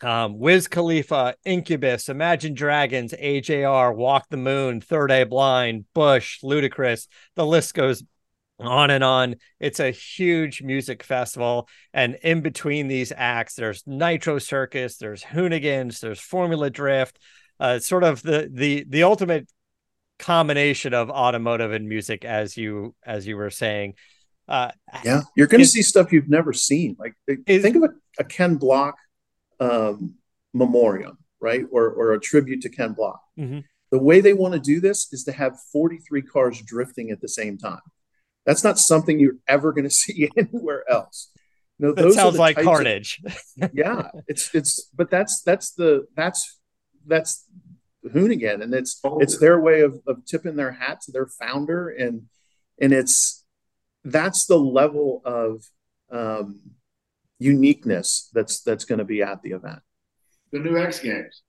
Um, 0.00 0.38
Wiz 0.40 0.66
Khalifa, 0.66 1.36
Incubus, 1.44 2.08
Imagine 2.08 2.54
Dragons, 2.54 3.12
AJR, 3.12 3.94
Walk 3.94 4.26
the 4.30 4.36
Moon, 4.36 4.80
Third 4.80 5.12
Eye 5.12 5.22
Blind, 5.24 5.84
Bush, 5.94 6.40
Ludacris. 6.42 7.06
The 7.36 7.46
list 7.46 7.74
goes 7.74 8.02
on 8.66 8.90
and 8.90 9.04
on. 9.04 9.36
It's 9.60 9.80
a 9.80 9.90
huge 9.90 10.62
music 10.62 11.02
festival. 11.02 11.68
And 11.92 12.16
in 12.22 12.40
between 12.40 12.88
these 12.88 13.12
acts, 13.14 13.54
there's 13.54 13.82
Nitro 13.86 14.38
Circus, 14.38 14.96
there's 14.96 15.22
Hoonigans, 15.22 16.00
there's 16.00 16.20
Formula 16.20 16.70
Drift. 16.70 17.18
Uh, 17.60 17.78
sort 17.78 18.02
of 18.02 18.22
the 18.22 18.50
the 18.52 18.84
the 18.88 19.02
ultimate 19.04 19.48
combination 20.18 20.94
of 20.94 21.10
automotive 21.10 21.72
and 21.72 21.88
music, 21.88 22.24
as 22.24 22.56
you 22.56 22.94
as 23.04 23.26
you 23.26 23.36
were 23.36 23.50
saying. 23.50 23.94
Uh, 24.48 24.70
Yeah, 25.04 25.22
you're 25.36 25.46
going 25.46 25.62
to 25.62 25.66
see 25.68 25.82
stuff 25.82 26.12
you've 26.12 26.28
never 26.28 26.52
seen. 26.52 26.96
Like 26.98 27.14
Is- 27.46 27.62
think 27.62 27.76
of 27.76 27.84
a, 27.84 27.90
a 28.18 28.24
Ken 28.24 28.56
Block 28.56 28.96
um, 29.60 30.14
memoriam, 30.52 31.18
right, 31.40 31.64
or 31.70 31.88
or 31.90 32.12
a 32.14 32.20
tribute 32.20 32.62
to 32.62 32.68
Ken 32.68 32.92
Block. 32.94 33.20
Mhm. 33.38 33.64
The 33.90 33.98
way 33.98 34.20
they 34.20 34.32
want 34.32 34.54
to 34.54 34.60
do 34.60 34.80
this 34.80 35.12
is 35.12 35.22
to 35.24 35.32
have 35.32 35.52
43 35.70 36.22
cars 36.22 36.60
drifting 36.62 37.10
at 37.10 37.20
the 37.20 37.28
same 37.28 37.58
time. 37.58 37.80
That's 38.44 38.64
not 38.64 38.78
something 38.78 39.18
you're 39.18 39.36
ever 39.46 39.72
going 39.72 39.84
to 39.88 39.90
see 39.90 40.30
anywhere 40.36 40.84
else. 40.90 41.30
You 41.78 41.88
know, 41.88 41.94
that 41.94 42.02
those 42.02 42.16
are 42.16 42.20
sounds 42.20 42.38
like 42.38 42.56
types 42.56 42.66
of- 42.66 42.72
carnage. 42.72 43.22
yeah, 43.72 44.10
it's 44.28 44.54
it's, 44.54 44.88
but 44.94 45.10
that's 45.10 45.42
that's 45.42 45.72
the 45.72 46.06
that's 46.14 46.60
that's 47.06 47.46
Hoonigan, 48.04 48.62
and 48.62 48.74
it's 48.74 49.00
it's 49.20 49.38
their 49.38 49.60
way 49.60 49.80
of 49.80 50.00
of 50.06 50.24
tipping 50.26 50.56
their 50.56 50.72
hat 50.72 51.00
to 51.02 51.12
their 51.12 51.26
founder, 51.26 51.88
and 51.88 52.22
and 52.80 52.92
it's 52.92 53.44
that's 54.04 54.46
the 54.46 54.58
level 54.58 55.22
of 55.24 55.64
um, 56.10 56.60
uniqueness 57.38 58.28
that's 58.32 58.60
that's 58.62 58.84
going 58.84 58.98
to 58.98 59.04
be 59.04 59.22
at 59.22 59.42
the 59.42 59.50
event. 59.50 59.80
The 60.52 60.58
new 60.58 60.76
X 60.76 61.00
Games. 61.00 61.42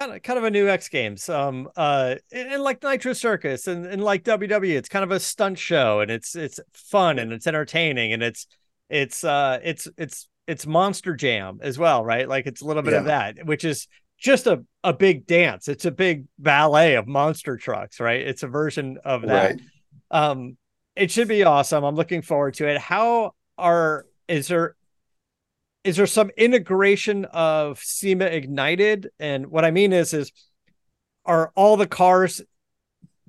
Kind 0.00 0.12
of 0.12 0.22
kind 0.22 0.38
of 0.38 0.44
a 0.44 0.50
new 0.50 0.68
X 0.68 0.88
Games. 0.88 1.28
Um 1.28 1.68
uh 1.76 2.16
and, 2.32 2.54
and 2.54 2.62
like 2.62 2.82
Nitro 2.82 3.12
Circus 3.12 3.66
and, 3.66 3.86
and 3.86 4.02
like 4.02 4.24
WWE, 4.24 4.76
it's 4.76 4.88
kind 4.88 5.04
of 5.04 5.10
a 5.10 5.20
stunt 5.20 5.58
show 5.58 6.00
and 6.00 6.10
it's 6.10 6.34
it's 6.34 6.58
fun 6.72 7.18
and 7.18 7.32
it's 7.32 7.46
entertaining 7.46 8.12
and 8.12 8.22
it's 8.22 8.46
it's 8.88 9.24
uh 9.24 9.58
it's 9.62 9.88
it's 9.96 10.28
it's 10.46 10.66
Monster 10.66 11.14
Jam 11.14 11.60
as 11.62 11.78
well, 11.78 12.04
right? 12.04 12.28
Like 12.28 12.46
it's 12.46 12.60
a 12.60 12.64
little 12.64 12.82
bit 12.82 12.94
of 12.94 13.04
that, 13.04 13.46
which 13.46 13.64
is 13.64 13.86
just 14.18 14.46
a, 14.46 14.64
a 14.82 14.92
big 14.92 15.26
dance. 15.26 15.68
It's 15.68 15.84
a 15.84 15.90
big 15.90 16.24
ballet 16.38 16.96
of 16.96 17.06
monster 17.06 17.56
trucks, 17.56 18.00
right? 18.00 18.20
It's 18.20 18.42
a 18.42 18.48
version 18.48 18.98
of 19.04 19.22
that. 19.22 19.52
Right. 19.52 19.60
Um, 20.10 20.56
it 20.96 21.10
should 21.10 21.28
be 21.28 21.44
awesome. 21.44 21.84
I'm 21.84 21.94
looking 21.94 22.20
forward 22.20 22.54
to 22.54 22.68
it. 22.68 22.78
How 22.78 23.34
are 23.56 24.06
is 24.28 24.48
there 24.48 24.74
is 25.84 25.96
there 25.96 26.06
some 26.06 26.30
integration 26.36 27.24
of 27.26 27.78
SEMA 27.78 28.26
Ignited? 28.26 29.10
And 29.18 29.46
what 29.46 29.64
I 29.64 29.70
mean 29.70 29.92
is 29.92 30.12
is 30.12 30.32
are 31.24 31.52
all 31.54 31.76
the 31.76 31.86
cars 31.86 32.40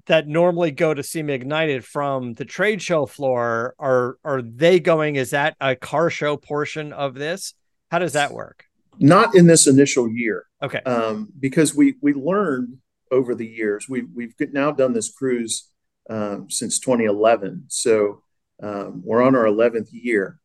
that 0.08 0.28
normally 0.28 0.72
go 0.72 0.94
to 0.94 1.04
SEMA 1.04 1.34
Ignited 1.34 1.86
from 1.86 2.34
the 2.34 2.46
trade 2.46 2.82
show 2.82 3.06
floor 3.06 3.76
are 3.80 4.18
are 4.24 4.42
they 4.42 4.80
going? 4.80 5.16
Is 5.16 5.32
that 5.32 5.56
a 5.62 5.76
car 5.76 6.10
show 6.10 6.38
portion 6.38 6.92
of 6.94 7.14
this? 7.14 7.54
How 7.90 8.00
does 8.00 8.14
that 8.14 8.34
work? 8.34 8.66
Not 9.00 9.36
in 9.36 9.48
this 9.48 9.68
initial 9.68 10.10
year, 10.10 10.46
Okay. 10.62 10.80
um, 10.80 11.30
because 11.40 11.74
we 11.74 11.96
we 12.02 12.14
learned 12.14 12.78
over 13.12 13.36
the 13.36 13.48
years. 13.48 13.88
We 13.88 14.04
we've 14.14 14.34
now 14.52 14.72
done 14.72 14.94
this 14.94 15.10
cruise 15.10 15.70
um, 16.10 16.50
since 16.50 16.80
2011, 16.80 17.66
so 17.68 18.24
um, 18.62 19.02
we're 19.06 19.22
on 19.22 19.36
our 19.36 19.46
11th 19.46 19.90
year. 19.92 20.40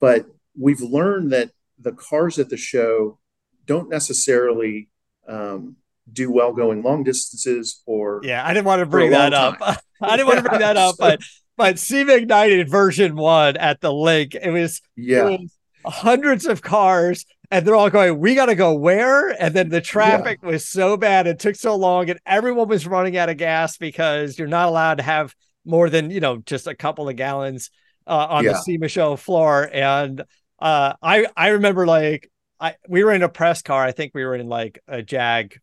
But 0.00 0.26
we've 0.58 0.80
learned 0.80 1.32
that 1.32 1.50
the 1.78 1.92
cars 1.92 2.38
at 2.38 2.48
the 2.48 2.56
show 2.56 3.18
don't 3.66 3.88
necessarily 3.88 4.88
um, 5.28 5.76
do 6.12 6.30
well 6.30 6.52
going 6.52 6.82
long 6.82 7.02
distances 7.02 7.82
or 7.86 8.20
Yeah, 8.24 8.44
I 8.46 8.52
didn't 8.52 8.66
want 8.66 8.80
to 8.80 8.86
bring 8.86 9.10
that 9.10 9.32
up. 9.32 9.56
I 10.00 10.16
didn't 10.16 10.26
want 10.26 10.38
to 10.42 10.48
bring 10.48 10.60
that 10.60 10.76
up, 10.76 10.96
but 10.98 11.20
but 11.56 11.78
SEMA 11.78 12.14
Ignited 12.14 12.68
version 12.68 13.16
one 13.16 13.56
at 13.56 13.80
the 13.80 13.90
LINQ, 13.90 14.38
it 14.42 14.50
was 14.50 14.80
yeah. 14.96 15.28
it 15.28 15.40
was 15.40 15.52
hundreds 15.86 16.46
of 16.46 16.62
cars 16.62 17.26
and 17.50 17.66
they're 17.66 17.74
all 17.76 17.90
going 17.90 18.18
we 18.18 18.34
got 18.34 18.46
to 18.46 18.54
go 18.54 18.74
where? 18.74 19.30
And 19.40 19.54
then 19.54 19.68
the 19.68 19.80
traffic 19.80 20.42
was 20.42 20.66
so 20.66 20.96
bad 20.96 21.26
it 21.26 21.38
took 21.38 21.56
so 21.56 21.76
long 21.76 22.10
and 22.10 22.18
everyone 22.26 22.68
was 22.68 22.86
running 22.86 23.16
out 23.16 23.28
of 23.28 23.36
gas 23.36 23.76
because 23.76 24.38
you're 24.38 24.48
not 24.48 24.68
allowed 24.68 24.96
to 24.96 25.02
have 25.04 25.34
more 25.64 25.88
than 25.88 26.10
you 26.10 26.20
know 26.20 26.38
just 26.38 26.66
a 26.66 26.74
couple 26.74 27.08
of 27.08 27.16
gallons 27.16 27.70
uh, 28.06 28.26
on 28.30 28.44
the 28.44 28.50
Yeah. 28.50 28.60
SEMA 28.60 28.88
show 28.88 29.16
floor. 29.16 29.68
And 29.72 30.22
uh 30.64 30.94
i 31.02 31.26
i 31.36 31.48
remember 31.48 31.86
like 31.86 32.30
i 32.58 32.74
we 32.88 33.04
were 33.04 33.12
in 33.12 33.22
a 33.22 33.28
press 33.28 33.60
car 33.62 33.84
i 33.84 33.92
think 33.92 34.12
we 34.14 34.24
were 34.24 34.34
in 34.34 34.48
like 34.48 34.80
a 34.88 35.02
jag 35.02 35.60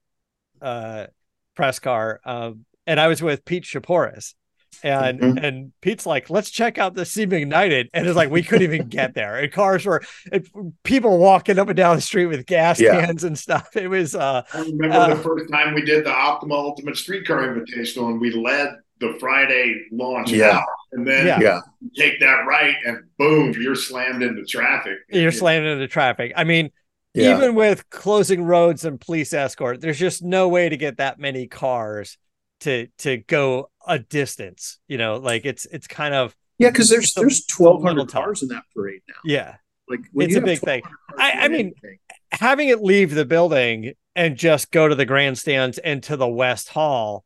uh 0.62 1.08
press 1.56 1.80
car 1.80 2.22
um 2.24 2.64
and 2.86 3.00
i 3.00 3.08
was 3.08 3.22
with 3.22 3.44
pete 3.44 3.64
shaporis 3.64 4.36
and 4.84 5.20
Mhm. 5.20 5.44
and 5.44 5.72
Pete's 5.82 6.06
like, 6.06 6.30
let's 6.30 6.50
check 6.50 6.78
out 6.78 6.94
the 6.96 7.04
SEMA 7.06 7.36
Ignited, 7.36 7.90
and 7.94 8.08
it's 8.08 8.16
like 8.16 8.32
we 8.32 8.42
couldn't 8.42 8.64
even 8.74 8.88
get 8.88 9.14
there. 9.14 9.36
And 9.38 9.52
cars 9.52 9.86
were 9.86 10.02
and 10.32 10.48
people 10.84 11.18
walking 11.18 11.60
up 11.60 11.68
and 11.68 11.76
down 11.76 11.98
the 11.98 12.02
street 12.02 12.28
with 12.28 12.46
gas 12.46 12.80
Yeah. 12.80 13.06
cans 13.06 13.26
and 13.26 13.38
stuff. 13.38 13.76
It 13.76 13.90
was 13.90 14.16
uh 14.16 14.44
I 14.54 14.60
remember 14.62 14.96
Uh, 14.96 15.14
the 15.16 15.22
first 15.22 15.52
time 15.52 15.76
we 15.76 15.82
did 15.82 16.06
the 16.06 16.12
Optima 16.14 16.56
Ultimate 16.56 16.96
Streetcar 16.96 17.40
Invitational, 17.50 18.12
and 18.12 18.22
we 18.22 18.32
led 18.32 18.70
the 19.02 19.18
Friday 19.20 19.86
launch 19.92 20.32
Yeah. 20.32 20.52
out, 20.60 20.66
and 20.94 21.06
then 21.06 21.28
Yeah. 21.28 21.40
yeah 21.42 21.60
take 21.98 22.20
that 22.22 22.46
right, 22.48 22.76
and 22.86 23.00
boom, 23.18 23.54
you're 23.60 23.76
slammed 23.76 24.24
into 24.24 24.46
traffic. 24.46 25.00
you're 25.10 25.32
slammed 25.34 25.66
into 25.66 25.88
traffic. 25.90 26.32
I 26.38 26.44
mean, 26.46 26.72
yeah 27.14 27.36
even 27.36 27.56
with 27.56 27.90
closing 27.90 28.44
roads 28.44 28.86
and 28.86 29.02
police 29.02 29.34
escort, 29.34 29.82
there's 29.82 30.00
just 30.00 30.24
no 30.24 30.48
way 30.48 30.70
to 30.70 30.78
get 30.78 30.98
that 30.98 31.20
many 31.20 31.48
cars 31.48 32.18
to 32.62 32.88
to 33.00 33.18
go 33.18 33.70
a 33.86 34.00
distance. 34.00 34.80
You 34.88 34.98
know, 34.98 35.18
like 35.18 35.46
it's 35.46 35.66
it's 35.66 35.88
kind 35.88 36.14
of 36.14 36.36
yeah 36.60 36.70
because 36.70 36.90
there's 36.90 37.14
there's 37.16 37.40
it's 37.40 37.60
a 37.60 37.64
little 37.64 37.80
1,200 37.82 38.10
cars 38.12 38.44
in 38.44 38.50
that 38.50 38.64
parade 38.74 39.02
now. 39.10 39.16
yeah. 39.26 39.56
Like 39.90 40.02
when 40.14 40.28
It's 40.28 40.36
you 40.36 40.42
a 40.42 40.46
big 40.46 40.60
thing. 40.60 40.84
I- 41.18 41.32
I 41.32 41.48
mean, 41.50 41.74
anything, 41.84 42.00
having 42.32 42.70
it 42.70 42.82
leave 42.82 43.14
the 43.14 43.26
building 43.26 43.94
and 44.16 44.38
just 44.38 44.72
go 44.72 44.88
to 44.88 44.96
the 44.96 45.06
grandstands 45.06 45.80
and 45.80 46.02
to 46.04 46.16
the 46.16 46.28
West 46.30 46.70
Hall, 46.70 47.26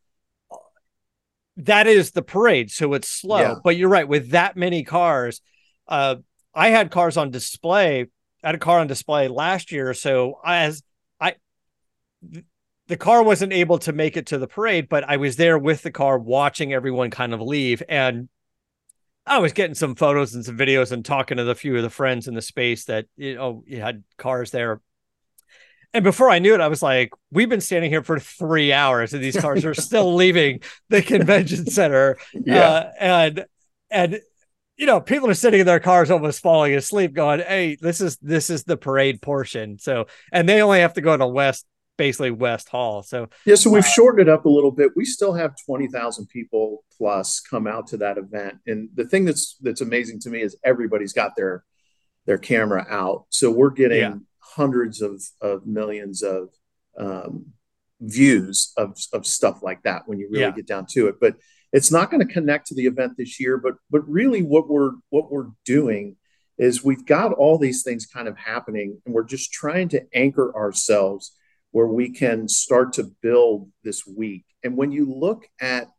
that 1.58 1.88
is 1.88 2.12
the 2.12 2.22
parade. 2.22 2.72
So 2.72 2.94
it's 2.94 3.08
slow. 3.08 3.40
Yeah. 3.40 3.56
But 3.64 3.78
you're 3.78 3.90
right. 3.90 4.08
With 4.08 4.32
that 4.32 4.58
many 4.58 4.84
cars, 4.84 5.42
uh, 5.88 6.18
I 6.54 6.70
had 6.70 6.92
cars 6.92 7.18
on 7.18 7.32
display. 7.32 8.02
I 8.44 8.48
had 8.48 8.56
a 8.56 8.60
car 8.60 8.80
on 8.80 8.88
display 8.88 9.28
last 9.28 9.72
year. 9.72 9.94
So 9.94 10.40
as 10.44 10.84
I, 11.20 11.36
the 12.88 12.98
car 12.98 13.24
wasn't 13.24 13.54
able 13.54 13.80
to 13.80 13.94
make 13.94 14.18
it 14.18 14.28
to 14.28 14.38
the 14.38 14.48
parade, 14.48 14.90
but 14.90 15.04
I 15.08 15.18
was 15.18 15.36
there 15.36 15.58
with 15.58 15.82
the 15.82 15.92
car 15.92 16.18
watching 16.18 16.74
everyone 16.74 17.10
kind 17.10 17.34
of 17.34 17.42
leave. 17.42 17.82
And 17.90 18.30
I 19.26 19.40
was 19.40 19.54
getting 19.54 19.76
some 19.76 19.96
photos 19.96 20.36
and 20.36 20.46
some 20.46 20.58
videos 20.58 20.92
and 20.92 21.04
talking 21.04 21.38
to 21.38 21.44
the 21.44 21.56
few 21.56 21.76
of 21.76 21.82
the 21.82 21.90
friends 21.90 22.28
in 22.28 22.36
the 22.36 22.42
space 22.42 22.86
that 22.86 23.08
you 23.18 23.36
know 23.36 23.64
you 23.66 23.82
had 23.82 24.04
cars 24.18 24.52
there. 24.52 24.82
And 25.96 26.04
before 26.04 26.30
I 26.30 26.40
knew 26.40 26.54
it, 26.54 26.60
I 26.60 26.68
was 26.68 26.84
like, 26.84 27.14
we've 27.32 27.48
been 27.48 27.62
standing 27.62 27.90
here 27.90 28.04
for 28.04 28.20
three 28.20 28.74
hours 28.74 29.14
and 29.14 29.24
these 29.24 29.38
cars 29.38 29.64
are 29.64 29.74
still 29.74 30.14
leaving 30.14 30.60
the 30.90 31.02
convention 31.02 31.66
center. 31.68 32.18
yeah 32.34 32.60
Uh, 32.60 32.92
and 33.00 33.46
and 33.90 34.20
you 34.76 34.88
know, 34.88 35.00
people 35.00 35.30
are 35.30 35.36
sitting 35.36 35.62
in 35.62 35.66
their 35.66 35.80
cars 35.80 36.12
almost 36.12 36.42
falling 36.42 36.74
asleep, 36.74 37.14
going, 37.14 37.40
Hey, 37.40 37.78
this 37.80 38.02
is 38.02 38.18
this 38.18 38.50
is 38.50 38.66
the 38.66 38.76
parade 38.76 39.22
portion. 39.22 39.80
So 39.80 40.08
and 40.34 40.50
they 40.50 40.62
only 40.62 40.82
have 40.82 40.96
to 40.96 41.02
go 41.02 41.16
to 41.16 41.26
West 41.26 41.66
basically 41.98 42.32
West 42.32 42.68
Hall. 42.68 43.02
So 43.02 43.30
yeah, 43.46 43.56
so 43.56 43.70
we've 43.70 43.86
uh, 43.86 43.88
shortened 43.88 44.28
it 44.28 44.30
up 44.30 44.44
a 44.44 44.50
little 44.50 44.72
bit. 44.72 44.92
We 44.98 45.06
still 45.06 45.32
have 45.32 45.56
twenty 45.66 45.88
thousand 45.88 46.28
people 46.28 46.84
plus 46.98 47.40
come 47.40 47.68
out 47.68 47.88
to 47.88 47.98
that 47.98 48.18
event, 48.18 48.56
and 48.68 48.90
the 48.96 49.06
thing 49.06 49.24
that's 49.24 49.56
that's 49.62 49.80
amazing 49.80 50.20
to 50.22 50.30
me 50.30 50.42
is 50.42 50.58
everybody's 50.62 51.14
got 51.14 51.38
their 51.38 51.64
their 52.26 52.38
camera 52.38 52.86
out, 52.90 53.28
so 53.30 53.50
we're 53.50 53.70
getting 53.70 54.00
yeah. 54.00 54.16
Hundreds 54.56 55.02
of 55.02 55.22
of 55.42 55.66
millions 55.66 56.24
of 56.24 56.50
um, 56.98 57.48
views 58.00 58.74
of 58.78 58.98
of 59.14 59.26
stuff 59.26 59.62
like 59.62 59.84
that 59.84 60.08
when 60.08 60.20
you 60.20 60.28
really 60.30 60.46
yeah. 60.46 60.52
get 60.52 60.68
down 60.68 60.86
to 60.92 61.08
it. 61.08 61.16
But 61.20 61.36
it's 61.72 61.92
not 61.92 62.10
going 62.10 62.26
to 62.26 62.34
connect 62.34 62.68
to 62.68 62.76
the 62.76 62.86
event 62.86 63.14
this 63.18 63.40
year. 63.40 63.58
But 63.58 63.76
but 63.90 64.08
really, 64.10 64.42
what 64.42 64.70
we're 64.70 64.92
what 65.10 65.32
we're 65.32 65.50
doing 65.66 66.16
is 66.58 66.84
we've 66.84 67.06
got 67.06 67.34
all 67.34 67.58
these 67.58 67.84
things 67.84 68.06
kind 68.06 68.28
of 68.28 68.38
happening, 68.38 69.02
and 69.06 69.14
we're 69.14 69.24
just 69.24 69.52
trying 69.52 69.90
to 69.90 70.04
anchor 70.14 70.56
ourselves 70.56 71.36
where 71.72 71.88
we 71.88 72.10
can 72.10 72.48
start 72.48 72.94
to 72.94 73.12
build 73.22 73.70
this 73.84 74.08
week. 74.08 74.46
And 74.64 74.78
when 74.78 74.94
you 74.94 75.14
look 75.14 75.50
at 75.60 75.90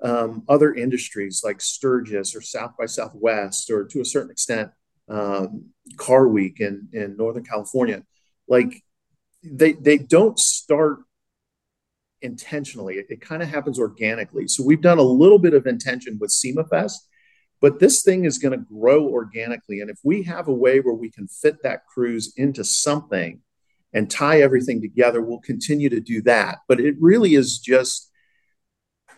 um, 0.00 0.44
other 0.48 0.72
industries 0.72 1.42
like 1.44 1.60
Sturgis 1.60 2.36
or 2.36 2.40
South 2.40 2.74
by 2.78 2.86
Southwest, 2.86 3.70
or 3.70 3.84
to 3.86 4.00
a 4.00 4.04
certain 4.04 4.30
extent, 4.30 4.70
um, 5.08 5.66
Car 5.96 6.28
Week 6.28 6.60
in, 6.60 6.88
in 6.92 7.16
Northern 7.16 7.44
California, 7.44 8.02
like 8.48 8.82
they 9.42 9.72
they 9.72 9.98
don't 9.98 10.38
start 10.38 11.00
intentionally. 12.22 12.96
It, 12.96 13.06
it 13.10 13.20
kind 13.20 13.42
of 13.42 13.48
happens 13.48 13.78
organically. 13.78 14.48
So 14.48 14.64
we've 14.64 14.80
done 14.80 14.98
a 14.98 15.02
little 15.02 15.38
bit 15.38 15.54
of 15.54 15.66
intention 15.66 16.18
with 16.20 16.30
SEMA 16.30 16.64
Fest, 16.64 17.08
but 17.60 17.78
this 17.78 18.02
thing 18.02 18.24
is 18.24 18.38
going 18.38 18.58
to 18.58 18.64
grow 18.64 19.06
organically. 19.06 19.80
And 19.80 19.90
if 19.90 19.98
we 20.02 20.22
have 20.24 20.48
a 20.48 20.54
way 20.54 20.80
where 20.80 20.94
we 20.94 21.10
can 21.10 21.28
fit 21.28 21.62
that 21.62 21.86
cruise 21.86 22.32
into 22.36 22.64
something 22.64 23.40
and 23.92 24.10
tie 24.10 24.40
everything 24.40 24.80
together, 24.80 25.20
we'll 25.20 25.40
continue 25.40 25.88
to 25.88 26.00
do 26.00 26.22
that. 26.22 26.58
But 26.68 26.80
it 26.80 26.96
really 26.98 27.34
is 27.34 27.58
just 27.58 28.10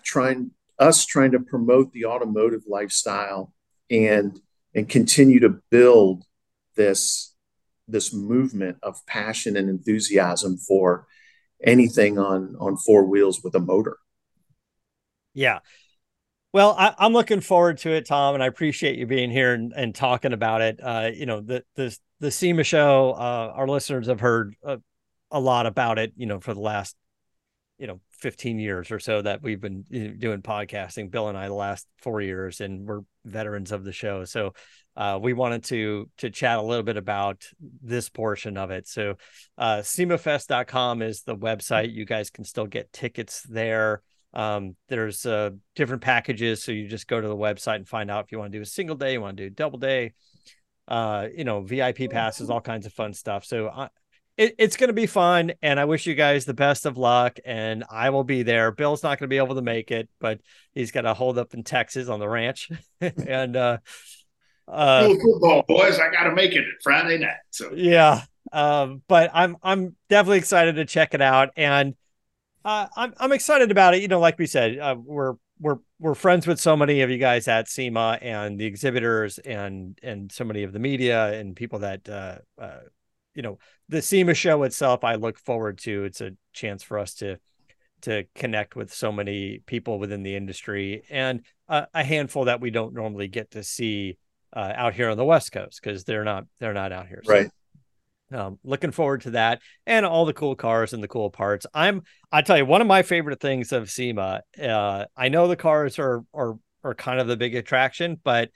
trying 0.05 0.51
us 0.79 1.05
trying 1.05 1.33
to 1.33 1.40
promote 1.40 1.92
the 1.92 2.05
automotive 2.05 2.62
lifestyle 2.68 3.53
and 3.90 4.40
and 4.79 4.88
continue 4.88 5.41
to 5.41 5.61
build 5.71 6.25
this 6.77 7.35
this 7.88 8.14
movement 8.14 8.77
of 8.83 9.05
passion 9.07 9.57
and 9.57 9.69
enthusiasm 9.69 10.57
for 10.57 11.07
anything 11.64 12.19
on 12.19 12.55
on 12.61 12.77
four 12.77 13.05
wheels 13.05 13.43
with 13.43 13.55
a 13.55 13.61
motor. 13.61 13.99
Yeah. 15.35 15.59
Well, 16.53 16.75
I, 16.79 16.95
am 16.99 17.12
looking 17.12 17.41
forward 17.41 17.79
to 17.79 17.91
it, 17.91 18.07
Tom, 18.07 18.35
and 18.35 18.43
I 18.43 18.47
appreciate 18.47 18.99
you 18.99 19.07
being 19.07 19.31
here 19.31 19.53
and, 19.53 19.73
and 19.77 19.95
talking 19.95 20.33
about 20.33 20.62
it. 20.62 20.81
Uh, 20.83 21.11
you 21.12 21.27
know, 21.27 21.41
the 21.41 21.64
the 21.75 21.97
the 22.21 22.31
SEMA 22.31 22.62
show, 22.62 23.12
uh, 23.12 23.53
our 23.55 23.69
listeners 23.69 24.07
have 24.07 24.21
heard 24.21 24.55
a, 24.62 24.79
a 25.31 25.41
lot 25.41 25.67
about 25.67 25.99
it, 25.99 26.12
you 26.17 26.27
know, 26.27 26.41
for 26.41 26.55
the 26.55 26.61
last, 26.61 26.97
you 27.79 27.87
know, 27.87 28.01
15 28.12 28.59
years 28.59 28.91
or 28.91 28.99
so 28.99 29.23
that 29.23 29.43
we've 29.43 29.61
been 29.61 29.83
doing 30.19 30.41
podcasting. 30.41 31.11
Bill 31.11 31.29
and 31.29 31.37
I, 31.37 31.49
the 31.49 31.55
last 31.55 31.87
four 31.99 32.21
years, 32.21 32.61
and 32.61 32.87
we're 32.87 33.03
veterans 33.31 33.73
of 33.73 33.85
the 33.85 33.93
show. 33.93 34.25
So 34.25 34.55
uh, 34.97 35.19
we 35.21 35.33
wanted 35.33 35.64
to 35.64 36.11
to 36.19 36.31
chat 36.31 36.59
a 36.59 36.62
little 36.62 36.83
bit 36.83 36.97
about 36.97 37.45
this 37.81 38.09
portion 38.09 38.57
of 38.57 38.71
it. 38.71 38.88
So 38.88 39.14
uh, 39.57 39.79
SEMAfest.com 39.79 41.03
is 41.03 41.23
the 41.23 41.37
website. 41.37 41.93
You 41.93 42.05
guys 42.05 42.31
can 42.31 42.45
still 42.45 42.67
get 42.67 42.93
tickets 42.93 43.43
there. 43.43 44.03
Um, 44.35 44.77
there's 44.88 45.25
uh, 45.25 45.51
different 45.75 46.03
packages, 46.03 46.62
so 46.62 46.73
you 46.73 46.88
just 46.88 47.09
go 47.09 47.21
to 47.21 47.29
the 47.29 47.37
website 47.37 47.77
and 47.77 47.88
find 47.88 48.11
out 48.11 48.25
if 48.25 48.33
you 48.33 48.38
want 48.38 48.53
to 48.53 48.59
do 48.59 48.62
a 48.62 48.67
single 48.67 48.97
day, 48.97 49.14
you 49.14 49.21
want 49.21 49.37
to 49.37 49.45
do 49.45 49.51
double 49.51 49.79
day, 49.79 50.12
uh, 50.87 51.29
you 51.35 51.45
know, 51.45 51.62
VIP 51.62 52.11
passes, 52.11 52.51
all 52.51 52.61
kinds 52.61 52.85
of 52.85 52.93
fun 52.93 53.14
stuff. 53.14 53.45
So 53.45 53.69
I, 53.69 53.88
it, 54.38 54.55
it's 54.57 54.77
going 54.77 54.88
to 54.88 54.94
be 54.94 55.07
fun, 55.07 55.53
and 55.61 55.79
I 55.79 55.85
wish 55.85 56.07
you 56.07 56.14
guys 56.14 56.44
the 56.44 56.55
best 56.55 56.87
of 56.87 56.96
luck. 56.96 57.38
And 57.44 57.85
I 57.90 58.11
will 58.11 58.24
be 58.24 58.44
there. 58.44 58.70
Bill's 58.70 59.03
not 59.03 59.18
going 59.18 59.29
to 59.29 59.29
be 59.29 59.37
able 59.37 59.57
to 59.57 59.62
make 59.62 59.90
it, 59.90 60.09
but 60.20 60.40
he's 60.72 60.92
got 60.92 61.03
to 61.03 61.12
hold 61.12 61.38
up 61.38 61.53
in 61.55 61.64
Texas 61.64 62.09
on 62.09 62.20
the 62.20 62.29
ranch, 62.29 62.70
and 63.01 63.57
uh, 63.57 63.79
uh, 64.68 65.09
football 65.09 65.64
boys, 65.66 65.98
I 65.98 66.11
got 66.11 66.24
to 66.24 66.35
make 66.35 66.55
it 66.55 66.64
Friday 66.83 67.18
night. 67.18 67.37
So 67.51 67.72
yeah, 67.74 68.22
um, 68.53 69.03
but 69.09 69.31
I'm 69.35 69.57
I'm 69.62 69.96
definitely 70.09 70.38
excited 70.38 70.77
to 70.77 70.85
check 70.85 71.14
it 71.14 71.20
out, 71.20 71.51
and 71.57 71.94
uh, 72.64 72.87
I'm 72.96 73.14
I'm 73.18 73.33
excited 73.33 73.70
about 73.70 73.94
it. 73.94 74.03
You 74.03 74.09
know, 74.09 74.20
like 74.20 74.38
we 74.38 74.46
said, 74.46 74.79
uh, 74.79 74.96
we're 75.03 75.35
we're 75.59 75.79
we're 75.98 76.14
friends 76.14 76.46
with 76.46 76.61
so 76.61 76.77
many 76.77 77.01
of 77.01 77.11
you 77.11 77.18
guys 77.18 77.48
at 77.48 77.68
SEMA 77.68 78.18
and 78.22 78.59
the 78.59 78.66
exhibitors 78.66 79.38
and 79.38 79.98
and 80.03 80.31
so 80.31 80.44
many 80.44 80.62
of 80.62 80.72
the 80.72 80.79
media 80.79 81.33
and 81.33 81.57
people 81.57 81.81
that 81.81 82.09
uh, 82.09 82.38
uh, 82.61 82.81
you 83.38 83.42
know 83.42 83.57
the 83.88 84.03
SEMA 84.03 84.35
show 84.35 84.64
itself. 84.64 85.05
I 85.05 85.14
look 85.14 85.38
forward 85.38 85.79
to. 85.79 86.03
It's 86.03 86.20
a 86.20 86.33
chance 86.53 86.83
for 86.83 86.98
us 86.98 87.14
to 87.14 87.37
to 88.03 88.24
connect 88.35 88.74
with 88.74 88.92
so 88.92 89.12
many 89.12 89.61
people 89.64 90.01
within 90.01 90.24
the 90.24 90.35
industry 90.35 91.05
and 91.09 91.42
uh, 91.68 91.87
a 91.94 92.03
handful 92.03 92.46
that 92.46 92.61
we 92.61 92.70
don't 92.70 92.94
normally 92.94 93.29
get 93.29 93.53
to 93.53 93.62
see 93.62 94.18
uh, 94.55 94.72
out 94.74 94.94
here 94.94 95.09
on 95.09 95.16
the 95.16 95.24
West 95.24 95.53
Coast 95.53 95.81
because 95.81 96.03
they're 96.03 96.24
not 96.24 96.46
they're 96.59 96.74
not 96.74 96.90
out 96.90 97.07
here. 97.07 97.22
So, 97.24 97.33
right. 97.33 97.51
Um, 98.31 98.59
looking 98.64 98.90
forward 98.90 99.22
to 99.22 99.31
that 99.31 99.62
and 99.87 100.05
all 100.05 100.27
the 100.27 100.35
cool 100.35 100.57
cars 100.57 100.92
and 100.92 101.03
the 101.03 101.09
cool 101.09 101.31
parts. 101.31 101.64
I'm 101.72 102.03
I 102.33 102.42
tell 102.42 102.59
you 102.59 102.66
one 102.66 102.81
of 102.81 102.88
my 102.88 103.03
favorite 103.03 103.40
things 103.40 103.70
of 103.70 103.88
SEMA. 103.88 104.42
Uh, 104.61 105.05
I 105.16 105.29
know 105.29 105.46
the 105.46 105.55
cars 105.55 106.01
are 106.01 106.24
are 106.35 106.57
are 106.83 106.96
kind 106.96 107.20
of 107.20 107.29
the 107.29 107.37
big 107.37 107.55
attraction, 107.55 108.18
but 108.24 108.51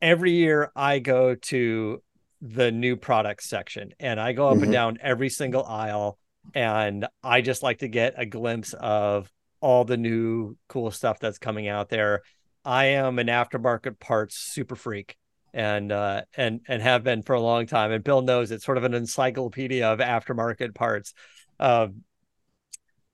every 0.00 0.32
year 0.32 0.72
I 0.74 0.98
go 0.98 1.34
to 1.34 2.02
the 2.46 2.70
new 2.70 2.94
products 2.94 3.48
section 3.48 3.94
and 3.98 4.20
I 4.20 4.34
go 4.34 4.48
up 4.48 4.56
mm-hmm. 4.56 4.64
and 4.64 4.72
down 4.72 4.98
every 5.00 5.30
single 5.30 5.64
aisle 5.64 6.18
and 6.54 7.06
I 7.22 7.40
just 7.40 7.62
like 7.62 7.78
to 7.78 7.88
get 7.88 8.14
a 8.18 8.26
glimpse 8.26 8.74
of 8.74 9.32
all 9.60 9.86
the 9.86 9.96
new 9.96 10.58
cool 10.68 10.90
stuff 10.90 11.18
that's 11.18 11.38
coming 11.38 11.68
out 11.68 11.88
there. 11.88 12.20
I 12.62 12.84
am 12.86 13.18
an 13.18 13.28
aftermarket 13.28 13.98
parts 13.98 14.36
super 14.36 14.76
freak 14.76 15.16
and 15.54 15.90
uh, 15.90 16.22
and 16.36 16.60
and 16.68 16.82
have 16.82 17.02
been 17.02 17.22
for 17.22 17.32
a 17.32 17.40
long 17.40 17.66
time. 17.66 17.92
And 17.92 18.04
Bill 18.04 18.20
knows 18.20 18.50
it's 18.50 18.64
sort 18.64 18.76
of 18.76 18.84
an 18.84 18.92
encyclopedia 18.92 19.86
of 19.86 20.00
aftermarket 20.00 20.74
parts. 20.74 21.14
Um, 21.58 22.02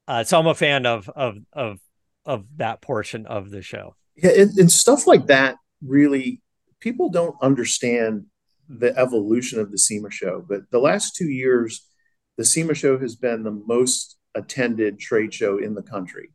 uh, 0.08 0.24
so 0.24 0.40
I'm 0.40 0.48
a 0.48 0.54
fan 0.54 0.86
of 0.86 1.08
of 1.08 1.36
of 1.52 1.78
of 2.24 2.46
that 2.56 2.80
portion 2.80 3.26
of 3.26 3.50
the 3.50 3.62
show. 3.62 3.94
Yeah, 4.16 4.30
and, 4.30 4.58
and 4.58 4.72
stuff 4.72 5.06
like 5.06 5.26
that 5.26 5.54
really 5.86 6.42
people 6.80 7.10
don't 7.10 7.36
understand 7.40 8.26
the 8.78 8.96
evolution 8.96 9.58
of 9.58 9.72
the 9.72 9.78
SEMA 9.78 10.10
show. 10.10 10.44
But 10.46 10.70
the 10.70 10.78
last 10.78 11.16
two 11.16 11.28
years, 11.28 11.86
the 12.36 12.44
SEMA 12.44 12.74
show 12.74 12.98
has 12.98 13.16
been 13.16 13.42
the 13.42 13.50
most 13.66 14.16
attended 14.34 15.00
trade 15.00 15.34
show 15.34 15.58
in 15.58 15.74
the 15.74 15.82
country. 15.82 16.30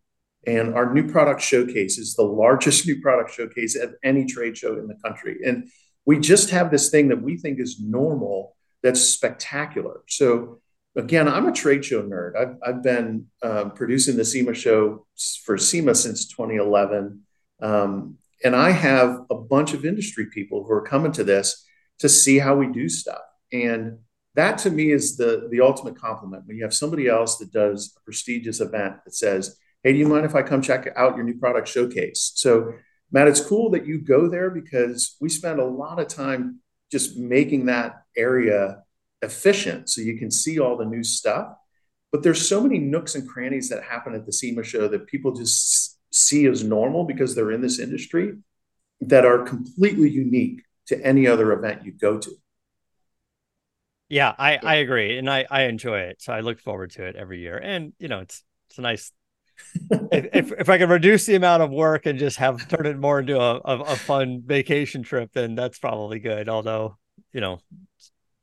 And 0.45 0.75
our 0.75 0.93
new 0.93 1.09
product 1.09 1.41
showcase 1.41 1.97
is 1.97 2.13
the 2.13 2.23
largest 2.23 2.85
new 2.87 3.01
product 3.01 3.33
showcase 3.33 3.75
of 3.75 3.95
any 4.03 4.25
trade 4.25 4.57
show 4.57 4.77
in 4.77 4.87
the 4.87 4.97
country. 5.03 5.39
And 5.45 5.69
we 6.05 6.19
just 6.19 6.49
have 6.51 6.69
this 6.69 6.89
thing 6.89 7.07
that 7.07 7.21
we 7.21 7.37
think 7.37 7.59
is 7.59 7.79
normal 7.79 8.55
that's 8.83 9.01
spectacular. 9.01 10.01
So 10.07 10.59
again, 10.95 11.27
I'm 11.27 11.47
a 11.47 11.53
trade 11.53 11.83
show 11.83 12.03
nerd. 12.03 12.35
I've, 12.35 12.57
I've 12.61 12.83
been 12.83 13.27
um, 13.41 13.71
producing 13.71 14.17
the 14.17 14.25
SEMA 14.25 14.53
show 14.53 15.07
for 15.43 15.57
SEMA 15.57 15.95
since 15.95 16.27
2011. 16.27 17.21
Um, 17.61 18.17
and 18.43 18.55
I 18.55 18.69
have 18.69 19.21
a 19.31 19.35
bunch 19.35 19.73
of 19.73 19.85
industry 19.85 20.27
people 20.27 20.63
who 20.63 20.73
are 20.73 20.81
coming 20.81 21.13
to 21.13 21.23
this 21.23 21.64
to 21.99 22.09
see 22.09 22.39
how 22.39 22.55
we 22.55 22.67
do 22.67 22.89
stuff. 22.89 23.21
And 23.51 23.99
that 24.35 24.57
to 24.59 24.71
me 24.71 24.91
is 24.91 25.17
the, 25.17 25.47
the 25.49 25.61
ultimate 25.61 25.97
compliment 25.97 26.45
when 26.45 26.57
you 26.57 26.63
have 26.63 26.73
somebody 26.73 27.07
else 27.07 27.37
that 27.37 27.51
does 27.51 27.95
a 27.97 28.01
prestigious 28.01 28.59
event 28.59 28.97
that 29.05 29.15
says, 29.15 29.57
Hey, 29.83 29.93
do 29.93 29.99
you 29.99 30.07
mind 30.07 30.25
if 30.25 30.35
I 30.35 30.41
come 30.41 30.61
check 30.61 30.91
out 30.95 31.15
your 31.15 31.23
new 31.23 31.37
product 31.37 31.67
showcase? 31.67 32.31
So 32.35 32.73
Matt, 33.11 33.27
it's 33.27 33.39
cool 33.39 33.69
that 33.71 33.85
you 33.85 33.99
go 33.99 34.27
there 34.27 34.49
because 34.49 35.15
we 35.21 35.29
spend 35.29 35.59
a 35.59 35.65
lot 35.65 35.99
of 35.99 36.07
time 36.07 36.59
just 36.91 37.17
making 37.17 37.67
that 37.67 38.03
area 38.17 38.83
efficient 39.21 39.89
so 39.89 40.01
you 40.01 40.17
can 40.17 40.31
see 40.31 40.59
all 40.59 40.75
the 40.75 40.85
new 40.85 41.03
stuff. 41.03 41.55
But 42.11 42.23
there's 42.23 42.47
so 42.47 42.61
many 42.61 42.79
nooks 42.79 43.15
and 43.15 43.27
crannies 43.27 43.69
that 43.69 43.83
happen 43.83 44.15
at 44.15 44.25
the 44.25 44.33
SEMA 44.33 44.63
show 44.63 44.87
that 44.87 45.07
people 45.07 45.33
just 45.33 45.97
see 46.11 46.45
as 46.47 46.63
normal 46.63 47.03
because 47.03 47.35
they're 47.35 47.51
in 47.51 47.61
this 47.61 47.79
industry 47.79 48.33
that 49.01 49.25
are 49.25 49.43
completely 49.43 50.09
unique 50.09 50.64
to 50.87 51.05
any 51.05 51.27
other 51.27 51.51
event 51.51 51.85
you 51.85 51.91
go 51.91 52.19
to. 52.19 52.31
Yeah, 54.09 54.33
I, 54.37 54.57
I 54.57 54.75
agree. 54.75 55.17
And 55.17 55.29
I, 55.29 55.45
I 55.49 55.63
enjoy 55.63 55.99
it. 55.99 56.21
So 56.21 56.31
I 56.31 56.41
look 56.41 56.59
forward 56.59 56.91
to 56.91 57.05
it 57.05 57.15
every 57.15 57.39
year. 57.39 57.57
And, 57.57 57.93
you 57.97 58.07
know, 58.07 58.19
it's, 58.19 58.43
it's 58.69 58.77
a 58.77 58.81
nice 58.81 59.11
if, 60.11 60.51
if 60.51 60.69
I 60.69 60.77
can 60.77 60.89
reduce 60.89 61.25
the 61.25 61.35
amount 61.35 61.63
of 61.63 61.71
work 61.71 62.05
and 62.05 62.19
just 62.19 62.37
have 62.37 62.67
turn 62.67 62.85
it 62.85 62.97
more 62.97 63.19
into 63.19 63.39
a, 63.39 63.55
a, 63.63 63.79
a, 63.79 63.95
fun 63.95 64.41
vacation 64.45 65.03
trip, 65.03 65.31
then 65.33 65.55
that's 65.55 65.79
probably 65.79 66.19
good. 66.19 66.49
Although, 66.49 66.97
you 67.31 67.41
know, 67.41 67.59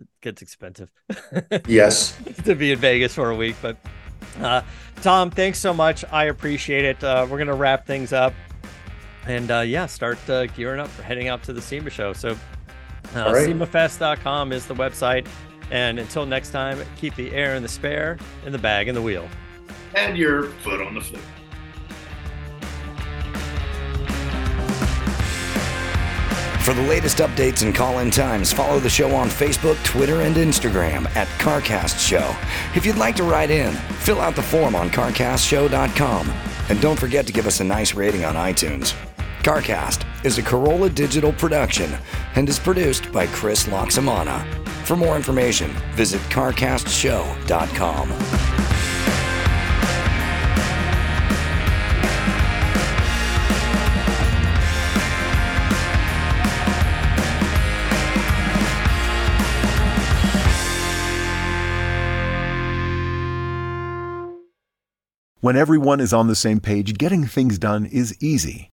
it 0.00 0.08
gets 0.20 0.42
expensive. 0.42 0.90
yes. 1.66 2.16
to 2.44 2.54
be 2.54 2.72
in 2.72 2.78
Vegas 2.78 3.14
for 3.14 3.30
a 3.30 3.36
week. 3.36 3.56
But 3.60 3.76
uh, 4.40 4.62
Tom, 5.02 5.30
thanks 5.30 5.58
so 5.58 5.74
much. 5.74 6.04
I 6.10 6.24
appreciate 6.24 6.84
it. 6.84 7.04
Uh, 7.04 7.26
we're 7.28 7.38
going 7.38 7.48
to 7.48 7.54
wrap 7.54 7.86
things 7.86 8.12
up 8.12 8.34
and 9.26 9.50
uh, 9.50 9.60
yeah, 9.60 9.86
start 9.86 10.18
uh, 10.28 10.46
gearing 10.46 10.80
up 10.80 10.88
for 10.88 11.02
heading 11.02 11.28
out 11.28 11.42
to 11.44 11.52
the 11.52 11.62
SEMA 11.62 11.90
show. 11.90 12.12
So 12.12 12.30
uh, 13.14 13.32
right. 13.32 13.48
SEMAfest.com 13.48 14.52
is 14.52 14.66
the 14.66 14.74
website. 14.74 15.26
And 15.70 15.98
until 15.98 16.26
next 16.26 16.50
time, 16.50 16.78
keep 16.96 17.14
the 17.14 17.32
air 17.32 17.54
in 17.54 17.62
the 17.62 17.68
spare 17.68 18.18
and 18.44 18.52
the 18.52 18.58
bag 18.58 18.88
in 18.88 18.94
the 18.94 19.02
wheel. 19.02 19.28
And 19.94 20.16
your 20.16 20.44
foot 20.44 20.80
on 20.82 20.94
the 20.94 21.00
floor. 21.00 21.22
For 26.62 26.74
the 26.74 26.82
latest 26.82 27.18
updates 27.18 27.64
and 27.64 27.74
call 27.74 27.98
in 27.98 28.10
times, 28.10 28.52
follow 28.52 28.78
the 28.78 28.88
show 28.88 29.12
on 29.16 29.28
Facebook, 29.28 29.82
Twitter, 29.82 30.20
and 30.20 30.36
Instagram 30.36 31.06
at 31.16 31.26
CarCast 31.40 31.98
Show. 31.98 32.36
If 32.76 32.86
you'd 32.86 32.96
like 32.96 33.16
to 33.16 33.24
write 33.24 33.50
in, 33.50 33.72
fill 33.72 34.20
out 34.20 34.36
the 34.36 34.42
form 34.42 34.76
on 34.76 34.88
CarCastShow.com. 34.88 36.30
And 36.68 36.80
don't 36.80 36.98
forget 36.98 37.26
to 37.26 37.32
give 37.32 37.48
us 37.48 37.58
a 37.58 37.64
nice 37.64 37.94
rating 37.94 38.24
on 38.24 38.36
iTunes. 38.36 38.94
CarCast 39.42 40.24
is 40.24 40.38
a 40.38 40.42
Carolla 40.42 40.94
digital 40.94 41.32
production 41.32 41.92
and 42.36 42.48
is 42.48 42.60
produced 42.60 43.10
by 43.10 43.26
Chris 43.26 43.64
Laxamana. 43.64 44.44
For 44.84 44.94
more 44.96 45.16
information, 45.16 45.72
visit 45.94 46.20
CarCastShow.com. 46.30 48.10
When 65.40 65.56
everyone 65.56 65.98
is 65.98 66.12
on 66.12 66.28
the 66.28 66.36
same 66.36 66.60
page, 66.60 66.96
getting 66.96 67.26
things 67.26 67.58
done 67.58 67.86
is 67.86 68.16
easy. 68.22 68.71